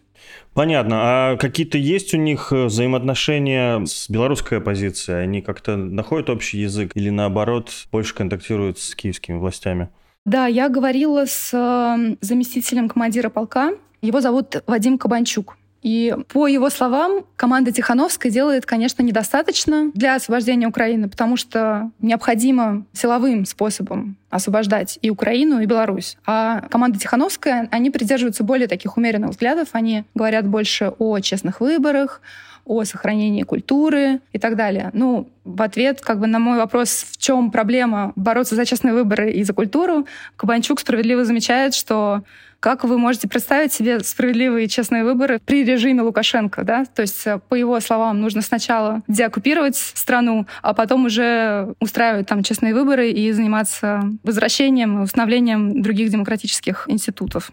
Понятно. 0.53 0.97
А 0.99 1.37
какие-то 1.37 1.77
есть 1.77 2.13
у 2.13 2.17
них 2.17 2.51
э, 2.51 2.65
взаимоотношения 2.65 3.85
с 3.85 4.09
белорусской 4.09 4.57
оппозицией? 4.57 5.23
Они 5.23 5.41
как-то 5.41 5.77
находят 5.77 6.29
общий 6.29 6.57
язык 6.57 6.91
или 6.95 7.09
наоборот 7.09 7.71
больше 7.91 8.15
контактируют 8.15 8.79
с 8.79 8.95
киевскими 8.95 9.37
властями? 9.37 9.89
Да, 10.25 10.47
я 10.47 10.67
говорила 10.67 11.25
с 11.25 11.53
эм, 11.53 12.17
заместителем 12.21 12.89
командира 12.89 13.29
полка. 13.29 13.73
Его 14.01 14.19
зовут 14.19 14.63
Вадим 14.65 14.97
Кабанчук. 14.97 15.57
И 15.81 16.15
по 16.29 16.47
его 16.47 16.69
словам, 16.69 17.23
команда 17.35 17.71
Тихановской 17.71 18.31
делает, 18.31 18.65
конечно, 18.65 19.01
недостаточно 19.03 19.91
для 19.93 20.15
освобождения 20.15 20.67
Украины, 20.67 21.07
потому 21.07 21.37
что 21.37 21.91
необходимо 21.99 22.85
силовым 22.93 23.45
способом 23.45 24.17
освобождать 24.29 24.99
и 25.01 25.09
Украину, 25.09 25.59
и 25.61 25.65
Беларусь. 25.65 26.17
А 26.25 26.61
команда 26.69 26.99
Тихановская, 26.99 27.69
они 27.71 27.89
придерживаются 27.91 28.43
более 28.43 28.67
таких 28.67 28.97
умеренных 28.97 29.31
взглядов, 29.31 29.69
они 29.73 30.03
говорят 30.15 30.47
больше 30.47 30.93
о 30.99 31.19
честных 31.19 31.61
выборах, 31.61 32.21
о 32.67 32.83
сохранении 32.83 33.43
культуры 33.43 34.19
и 34.33 34.39
так 34.39 34.55
далее. 34.55 34.89
Ну, 34.93 35.29
в 35.45 35.61
ответ 35.61 36.01
как 36.01 36.19
бы 36.19 36.27
на 36.27 36.39
мой 36.39 36.57
вопрос, 36.57 37.05
в 37.09 37.17
чем 37.17 37.49
проблема 37.49 38.11
бороться 38.15 38.55
за 38.55 38.65
честные 38.65 38.93
выборы 38.93 39.31
и 39.31 39.43
за 39.43 39.53
культуру, 39.53 40.05
Кабанчук 40.35 40.81
справедливо 40.81 41.23
замечает, 41.23 41.73
что 41.73 42.23
как 42.59 42.83
вы 42.83 42.97
можете 42.97 43.27
представить 43.27 43.73
себе 43.73 43.99
справедливые 44.01 44.65
и 44.65 44.69
честные 44.69 45.03
выборы 45.03 45.39
при 45.45 45.63
режиме 45.63 46.01
Лукашенко, 46.01 46.63
да? 46.63 46.85
То 46.85 47.01
есть, 47.03 47.25
э, 47.27 47.39
по 47.49 47.55
его 47.55 47.79
словам, 47.79 48.21
нужно 48.21 48.41
сначала 48.41 49.01
деоккупировать 49.07 49.75
страну, 49.75 50.47
а 50.61 50.73
потом 50.73 51.05
уже 51.05 51.73
устраивать 51.79 52.27
там 52.27 52.43
честные 52.43 52.73
выборы 52.73 53.11
и 53.11 53.31
заниматься 53.31 54.01
возвращением 54.23 54.99
и 54.99 55.03
установлением 55.03 55.81
других 55.81 56.09
демократических 56.09 56.85
институтов. 56.87 57.51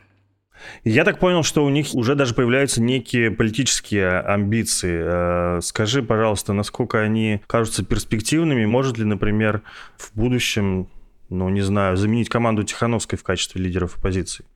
Я 0.82 1.04
так 1.04 1.18
понял, 1.18 1.42
что 1.42 1.64
у 1.64 1.68
них 1.68 1.94
уже 1.94 2.14
даже 2.14 2.34
появляются 2.34 2.82
некие 2.82 3.30
политические 3.30 4.20
амбиции. 4.20 5.58
Э, 5.58 5.60
скажи, 5.60 6.02
пожалуйста, 6.02 6.52
насколько 6.52 7.00
они 7.00 7.40
кажутся 7.46 7.84
перспективными? 7.84 8.64
Может 8.64 8.98
ли, 8.98 9.04
например, 9.04 9.62
в 9.96 10.10
будущем, 10.14 10.88
ну, 11.28 11.48
не 11.48 11.60
знаю, 11.60 11.96
заменить 11.96 12.28
команду 12.28 12.62
Тихановской 12.62 13.18
в 13.18 13.22
качестве 13.22 13.62
лидеров 13.62 13.96
оппозиции? 13.98 14.46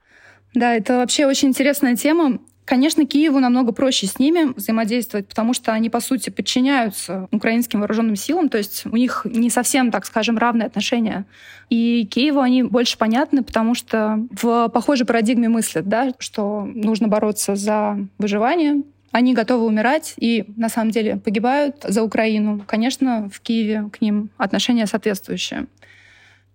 Да, 0.53 0.75
это 0.75 0.97
вообще 0.97 1.25
очень 1.25 1.49
интересная 1.49 1.95
тема. 1.95 2.39
Конечно, 2.65 3.07
Киеву 3.07 3.39
намного 3.39 3.71
проще 3.71 4.05
с 4.05 4.19
ними 4.19 4.53
взаимодействовать, 4.55 5.27
потому 5.27 5.55
что 5.55 5.73
они, 5.73 5.89
по 5.89 5.99
сути, 5.99 6.29
подчиняются 6.29 7.27
украинским 7.31 7.79
вооруженным 7.79 8.15
силам, 8.15 8.47
то 8.47 8.59
есть 8.59 8.85
у 8.85 8.95
них 8.95 9.25
не 9.25 9.49
совсем, 9.49 9.89
так 9.89 10.05
скажем, 10.05 10.37
равные 10.37 10.67
отношения. 10.67 11.25
И 11.71 12.05
Киеву 12.05 12.41
они 12.41 12.61
больше 12.61 12.99
понятны, 12.99 13.43
потому 13.43 13.73
что 13.73 14.19
в 14.39 14.69
похожей 14.69 15.07
парадигме 15.07 15.49
мыслят, 15.49 15.87
да, 15.87 16.13
что 16.19 16.63
нужно 16.63 17.07
бороться 17.07 17.55
за 17.55 17.97
выживание, 18.19 18.83
они 19.11 19.33
готовы 19.33 19.65
умирать 19.65 20.13
и 20.17 20.45
на 20.55 20.69
самом 20.69 20.91
деле 20.91 21.17
погибают 21.17 21.77
за 21.83 22.03
Украину. 22.03 22.63
Конечно, 22.67 23.31
в 23.33 23.41
Киеве 23.41 23.89
к 23.91 23.99
ним 23.99 24.29
отношения 24.37 24.85
соответствующие. 24.85 25.65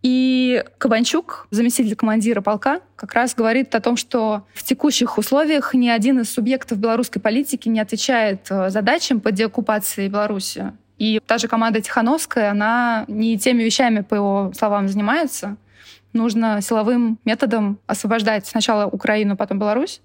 И 0.05 0.63
Кабанчук, 0.77 1.47
заместитель 1.51 1.97
командира 1.97 2.43
полка, 2.43 2.81
как 2.95 3.15
раз 3.15 3.35
говорит 3.35 3.75
о 3.75 3.81
том, 3.81 3.97
что 3.97 4.43
в 4.53 4.63
текущих 4.63 5.17
условиях 5.17 5.73
ни 5.73 5.89
один 5.89 6.21
из 6.21 6.31
субъектов 6.31 6.77
белорусской 6.77 7.23
политики 7.23 7.71
не 7.71 7.81
отвечает 7.81 8.47
э, 8.51 8.69
задачам 8.69 9.23
по 9.23 9.33
деоккупации 9.33 10.09
Беларуси. 10.09 10.73
И 10.99 11.23
та 11.25 11.39
же 11.39 11.49
команда 11.49 11.81
Тихановская, 11.81 12.51
она 12.51 13.07
не 13.09 13.39
теми 13.39 13.63
вещами, 13.63 14.03
по 14.03 14.15
его 14.15 14.53
словам, 14.55 14.89
занимается. 14.89 15.57
Нужно 16.13 16.61
силовым 16.61 17.19
методом 17.25 17.79
освобождать 17.87 18.47
сначала 18.47 18.85
Украину, 18.85 19.39
потом 19.39 19.59
Беларусь. 19.59 20.03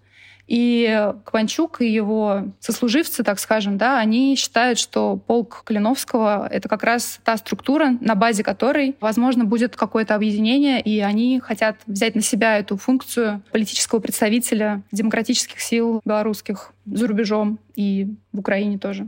И 0.49 1.13
Кванчук 1.25 1.79
и 1.81 1.87
его 1.87 2.47
сослуживцы, 2.59 3.23
так 3.23 3.39
скажем, 3.39 3.77
да, 3.77 3.99
они 3.99 4.35
считают, 4.35 4.79
что 4.79 5.15
полк 5.15 5.61
Калиновского— 5.63 6.47
это 6.51 6.67
как 6.67 6.83
раз 6.83 7.19
та 7.23 7.37
структура, 7.37 7.97
на 8.01 8.15
базе 8.15 8.43
которой, 8.43 8.95
возможно, 8.99 9.45
будет 9.45 9.75
какое-то 9.75 10.15
объединение, 10.15 10.81
и 10.81 10.99
они 11.01 11.39
хотят 11.39 11.77
взять 11.85 12.15
на 12.15 12.21
себя 12.21 12.57
эту 12.57 12.77
функцию 12.77 13.43
политического 13.51 13.99
представителя 13.99 14.81
демократических 14.91 15.61
сил 15.61 16.01
белорусских 16.03 16.73
за 16.85 17.05
рубежом 17.05 17.59
и 17.75 18.07
в 18.33 18.39
Украине 18.39 18.79
тоже. 18.79 19.07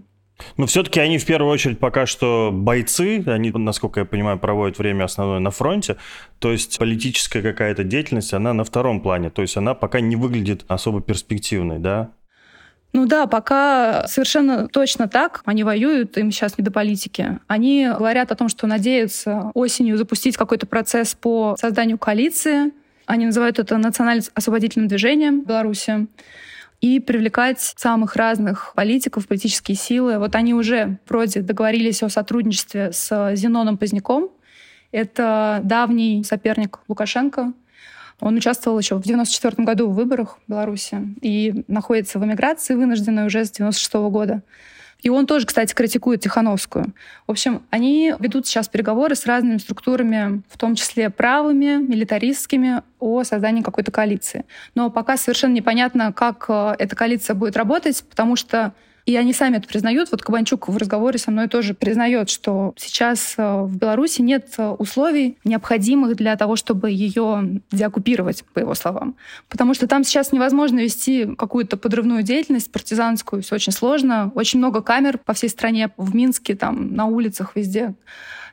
Но 0.58 0.66
все-таки 0.66 1.00
они 1.00 1.18
в 1.18 1.26
первую 1.26 1.52
очередь 1.52 1.80
пока 1.80 2.06
что 2.06 2.52
бойцы, 2.54 3.24
они, 3.26 3.52
насколько 3.52 4.02
я 4.02 4.06
понимаю, 4.06 4.40
проводят 4.40 4.78
время 4.78 5.06
основное 5.06 5.40
на 5.40 5.52
фронте, 5.52 5.98
то 6.40 6.52
есть 6.52 6.78
политическая 6.78 7.42
какая-то 7.42 7.84
деятельность, 7.84 8.34
она 8.34 8.54
на 8.54 8.64
втором 8.64 9.02
плане, 9.02 9.30
то 9.30 9.42
есть 9.42 9.58
она 9.58 9.74
пока 9.74 10.00
не 10.00 10.16
выглядит 10.16 10.66
особо 10.68 11.02
перспективной, 11.02 11.80
да? 11.80 12.12
Ну 12.94 13.06
да, 13.06 13.26
пока 13.26 14.06
совершенно 14.08 14.68
точно 14.68 15.08
так. 15.08 15.42
Они 15.46 15.64
воюют, 15.64 16.18
им 16.18 16.32
сейчас 16.32 16.58
не 16.58 16.64
до 16.64 16.72
политики. 16.72 17.40
Они 17.48 17.88
говорят 17.88 18.32
о 18.32 18.36
том, 18.36 18.50
что 18.50 18.68
надеются 18.68 19.52
осенью 19.54 19.98
запустить 19.98 20.36
какой-то 20.36 20.68
процесс 20.68 21.16
по 21.16 21.56
созданию 21.58 21.98
коалиции. 21.98 22.74
Они 23.06 23.26
называют 23.26 23.60
это 23.60 23.78
национально-освободительным 23.78 24.90
движением 24.90 25.42
в 25.42 25.46
Беларуси 25.46 26.08
и 26.82 27.00
привлекать 27.00 27.62
самых 27.78 28.16
разных 28.16 28.74
политиков, 28.76 29.28
политические 29.28 29.78
силы. 29.78 30.18
Вот 30.18 30.36
они 30.36 30.54
уже 30.56 30.98
вроде 31.08 31.42
договорились 31.42 32.02
о 32.02 32.10
сотрудничестве 32.10 32.92
с 32.92 33.36
Зеноном 33.36 33.78
Поздняком. 33.78 34.30
Это 34.92 35.62
давний 35.64 36.24
соперник 36.24 36.80
Лукашенко. 36.88 37.54
Он 38.20 38.36
участвовал 38.36 38.78
еще 38.80 38.96
в 38.96 39.04
94 39.04 39.64
году 39.64 39.90
в 39.90 39.96
выборах 39.96 40.40
в 40.46 40.50
Беларуси 40.50 41.16
и 41.22 41.64
находится 41.68 42.20
в 42.20 42.26
эмиграции 42.26 42.76
вынужденной 42.76 43.28
уже 43.28 43.46
с 43.46 43.52
96 43.52 43.94
года. 44.10 44.42
И 45.02 45.10
он 45.10 45.26
тоже, 45.26 45.46
кстати, 45.46 45.74
критикует 45.74 46.22
Тихановскую. 46.22 46.94
В 47.28 47.32
общем, 47.32 47.64
они 47.70 48.14
ведут 48.20 48.48
сейчас 48.48 48.70
переговоры 48.70 49.16
с 49.16 49.26
разными 49.26 49.58
структурами, 49.58 50.44
в 50.50 50.58
том 50.58 50.76
числе 50.76 51.10
правыми, 51.10 51.78
милитаристскими, 51.78 52.84
о 53.00 53.24
создании 53.24 53.64
какой-то 53.64 53.92
коалиции. 53.92 54.46
Но 54.76 54.90
пока 54.92 55.18
совершенно 55.18 55.54
непонятно, 55.54 56.14
как 56.14 56.46
э, 56.50 56.76
эта 56.78 56.96
коалиция 56.96 57.34
будет 57.34 57.58
работать, 57.58 58.04
потому 58.10 58.36
что 58.36 58.74
И 59.06 59.16
они 59.16 59.34
сами 59.34 59.58
это 59.58 59.68
признают. 59.68 60.12
Вот 60.12 60.22
Кабанчук 60.22 60.68
в 60.68 60.78
разговоре 60.78 61.18
со 61.18 61.32
мной 61.32 61.48
тоже 61.48 61.74
признает, 61.74 62.30
что 62.30 62.74
сейчас 62.78 63.36
э, 63.38 63.62
в 63.64 63.76
Беларуси 63.76 64.22
нет 64.22 64.54
э, 64.58 64.68
условий, 64.70 65.38
необходимых 65.44 66.16
для 66.16 66.36
того, 66.36 66.56
чтобы 66.56 66.92
ее 66.92 67.62
деоккупировать, 67.72 68.44
по 68.54 68.60
его 68.60 68.76
словам. 68.76 69.16
Потому 69.50 69.74
что 69.74 69.88
там 69.88 70.04
сейчас 70.04 70.32
невозможно 70.32 70.80
вести 70.80 71.36
какую-то 71.36 71.78
подрывную 71.78 72.24
деятельность, 72.24 72.72
партизанскую, 72.72 73.42
все 73.42 73.56
очень 73.56 73.74
сложно. 73.74 74.32
Очень 74.36 74.60
много 74.60 74.82
камер 74.82 75.18
по 75.18 75.34
всей 75.34 75.50
стране, 75.50 75.90
в 75.98 76.16
Минске, 76.16 76.56
там, 76.56 76.94
на 76.96 77.06
улицах, 77.06 77.56
везде. 77.56 77.96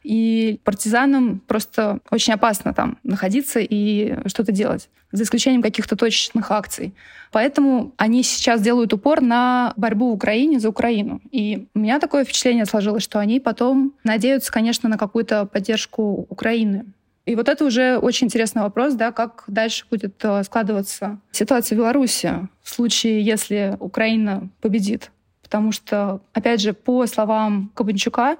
И 0.02 0.60
партизанам 0.64 1.40
просто 1.46 2.00
очень 2.10 2.34
опасно 2.34 2.72
там 2.74 2.98
находиться 3.02 3.60
и 3.60 4.16
что-то 4.26 4.52
делать, 4.52 4.88
за 5.12 5.24
исключением 5.24 5.62
каких-то 5.62 5.96
точечных 5.96 6.50
акций. 6.50 6.94
Поэтому 7.32 7.92
они 7.96 8.22
сейчас 8.22 8.60
делают 8.62 8.92
упор 8.92 9.20
на 9.20 9.72
борьбу 9.76 10.10
в 10.10 10.14
Украине 10.14 10.60
за 10.60 10.68
Украину. 10.68 11.20
И 11.30 11.68
у 11.74 11.78
меня 11.78 11.98
такое 11.98 12.24
впечатление 12.24 12.66
сложилось, 12.66 13.02
что 13.02 13.18
они 13.18 13.40
потом 13.40 13.94
надеются, 14.04 14.52
конечно, 14.52 14.88
на 14.88 14.98
какую-то 14.98 15.46
поддержку 15.46 16.26
Украины. 16.28 16.86
И 17.28 17.34
вот 17.34 17.50
это 17.50 17.66
уже 17.66 17.98
очень 17.98 18.28
интересный 18.28 18.62
вопрос, 18.62 18.94
да, 18.94 19.12
как 19.12 19.44
дальше 19.48 19.84
будет 19.90 20.14
э, 20.24 20.42
складываться 20.44 21.18
ситуация 21.30 21.76
в 21.76 21.78
Беларуси 21.78 22.48
в 22.62 22.70
случае, 22.70 23.20
если 23.20 23.76
Украина 23.80 24.48
победит. 24.62 25.10
Потому 25.42 25.72
что, 25.72 26.22
опять 26.32 26.62
же, 26.62 26.72
по 26.72 27.06
словам 27.06 27.70
Кабанчука, 27.74 28.38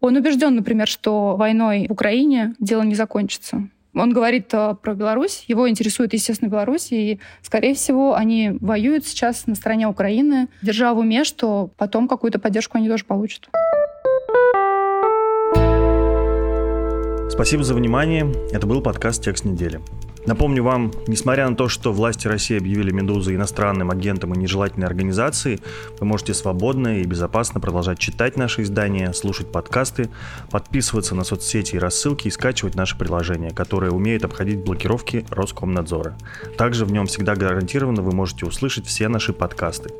он 0.00 0.16
убежден, 0.16 0.54
например, 0.54 0.86
что 0.86 1.36
войной 1.36 1.86
в 1.88 1.92
Украине 1.92 2.54
дело 2.58 2.82
не 2.82 2.94
закончится. 2.94 3.68
Он 3.94 4.12
говорит 4.12 4.52
э, 4.52 4.76
про 4.80 4.94
Беларусь, 4.94 5.44
его 5.48 5.68
интересует, 5.68 6.12
естественно, 6.12 6.48
Беларусь, 6.48 6.92
и, 6.92 7.18
скорее 7.42 7.74
всего, 7.74 8.14
они 8.14 8.52
воюют 8.60 9.06
сейчас 9.06 9.46
на 9.46 9.54
стороне 9.54 9.88
Украины, 9.88 10.48
держа 10.62 10.92
в 10.94 10.98
уме, 10.98 11.24
что 11.24 11.70
потом 11.76 12.06
какую-то 12.06 12.38
поддержку 12.38 12.78
они 12.78 12.88
тоже 12.88 13.04
получат. 13.04 13.48
Спасибо 17.30 17.64
за 17.64 17.74
внимание. 17.74 18.32
Это 18.52 18.66
был 18.66 18.82
подкаст 18.82 19.24
«Текст 19.24 19.44
недели». 19.44 19.80
Напомню 20.28 20.62
вам, 20.62 20.92
несмотря 21.06 21.48
на 21.48 21.56
то, 21.56 21.68
что 21.68 21.90
власти 21.90 22.28
России 22.28 22.58
объявили 22.58 22.90
«Медузу» 22.90 23.34
иностранным 23.34 23.90
агентом 23.90 24.34
и 24.34 24.38
нежелательной 24.38 24.86
организацией, 24.86 25.58
вы 25.98 26.04
можете 26.04 26.34
свободно 26.34 27.00
и 27.00 27.04
безопасно 27.04 27.60
продолжать 27.60 27.98
читать 27.98 28.36
наши 28.36 28.60
издания, 28.60 29.14
слушать 29.14 29.50
подкасты, 29.50 30.10
подписываться 30.50 31.14
на 31.14 31.24
соцсети 31.24 31.76
и 31.76 31.78
рассылки 31.78 32.28
и 32.28 32.30
скачивать 32.30 32.74
наше 32.74 32.98
приложение, 32.98 33.52
которое 33.52 33.90
умеет 33.90 34.22
обходить 34.22 34.62
блокировки 34.62 35.24
Роскомнадзора. 35.30 36.18
Также 36.58 36.84
в 36.84 36.92
нем 36.92 37.06
всегда 37.06 37.34
гарантированно 37.34 38.02
вы 38.02 38.12
можете 38.12 38.44
услышать 38.44 38.84
все 38.84 39.08
наши 39.08 39.32
подкасты. 39.32 39.94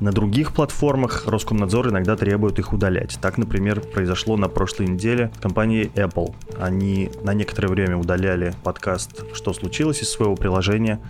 На 0.00 0.10
других 0.10 0.54
платформах 0.54 1.26
Роскомнадзор 1.26 1.90
иногда 1.90 2.16
требует 2.16 2.58
их 2.58 2.72
удалять. 2.72 3.18
Так, 3.20 3.36
например, 3.36 3.82
произошло 3.82 4.38
на 4.38 4.48
прошлой 4.48 4.86
неделе 4.86 5.30
с 5.36 5.40
компанией 5.42 5.90
Apple. 5.96 6.34
Они 6.58 7.10
на 7.22 7.34
некоторое 7.34 7.68
время 7.68 7.98
удаляли 7.98 8.54
подкаст 8.64 9.22
«Что 9.34 9.49
что 9.52 9.60
случилось 9.60 10.02
из 10.02 10.10
своего 10.10 10.36
приложения, 10.36 11.00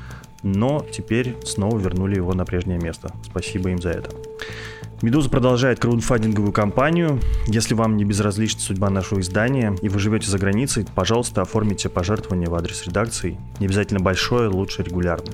но 0.43 0.85
теперь 0.91 1.37
снова 1.45 1.79
вернули 1.79 2.17
его 2.17 2.33
на 2.33 2.45
прежнее 2.45 2.79
место. 2.79 3.13
Спасибо 3.25 3.71
им 3.71 3.81
за 3.81 3.91
это. 3.91 4.11
Медуза 5.03 5.31
продолжает 5.31 5.79
краудфандинговую 5.81 6.53
кампанию. 6.53 7.21
Если 7.47 7.75
вам 7.75 7.97
не 7.97 8.05
безразлична 8.05 8.61
судьба 8.61 8.91
нашего 8.91 9.21
издания 9.21 9.75
и 9.81 9.89
вы 9.89 9.99
живете 9.99 10.31
за 10.31 10.39
границей, 10.39 10.87
пожалуйста, 10.95 11.43
оформите 11.43 11.89
пожертвование 11.89 12.49
в 12.49 12.55
адрес 12.55 12.87
редакции. 12.87 13.39
Не 13.61 13.67
обязательно 13.67 14.01
большое, 14.01 14.49
лучше 14.49 14.83
регулярно. 14.83 15.33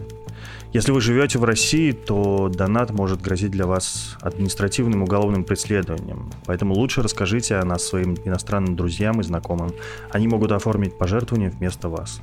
Если 0.73 0.93
вы 0.93 1.01
живете 1.01 1.39
в 1.39 1.45
России, 1.45 1.93
то 1.93 2.51
донат 2.53 2.91
может 2.91 3.23
грозить 3.23 3.51
для 3.51 3.67
вас 3.67 4.17
административным 4.21 5.03
уголовным 5.03 5.43
преследованием. 5.45 6.31
Поэтому 6.45 6.75
лучше 6.75 7.03
расскажите 7.03 7.57
о 7.57 7.65
нас 7.65 7.85
своим 7.85 8.15
иностранным 8.25 8.77
друзьям 8.77 9.21
и 9.21 9.25
знакомым. 9.25 9.73
Они 10.11 10.29
могут 10.29 10.53
оформить 10.53 10.99
пожертвование 10.99 11.51
вместо 11.51 11.89
вас. 11.89 12.21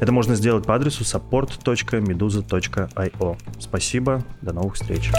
Это 0.00 0.12
можно 0.12 0.34
сделать 0.34 0.66
по 0.66 0.74
адресу 0.74 1.04
support.meduza.io. 1.04 3.38
Спасибо, 3.58 4.22
до 4.42 4.52
новых 4.52 4.74
встреч. 4.74 5.10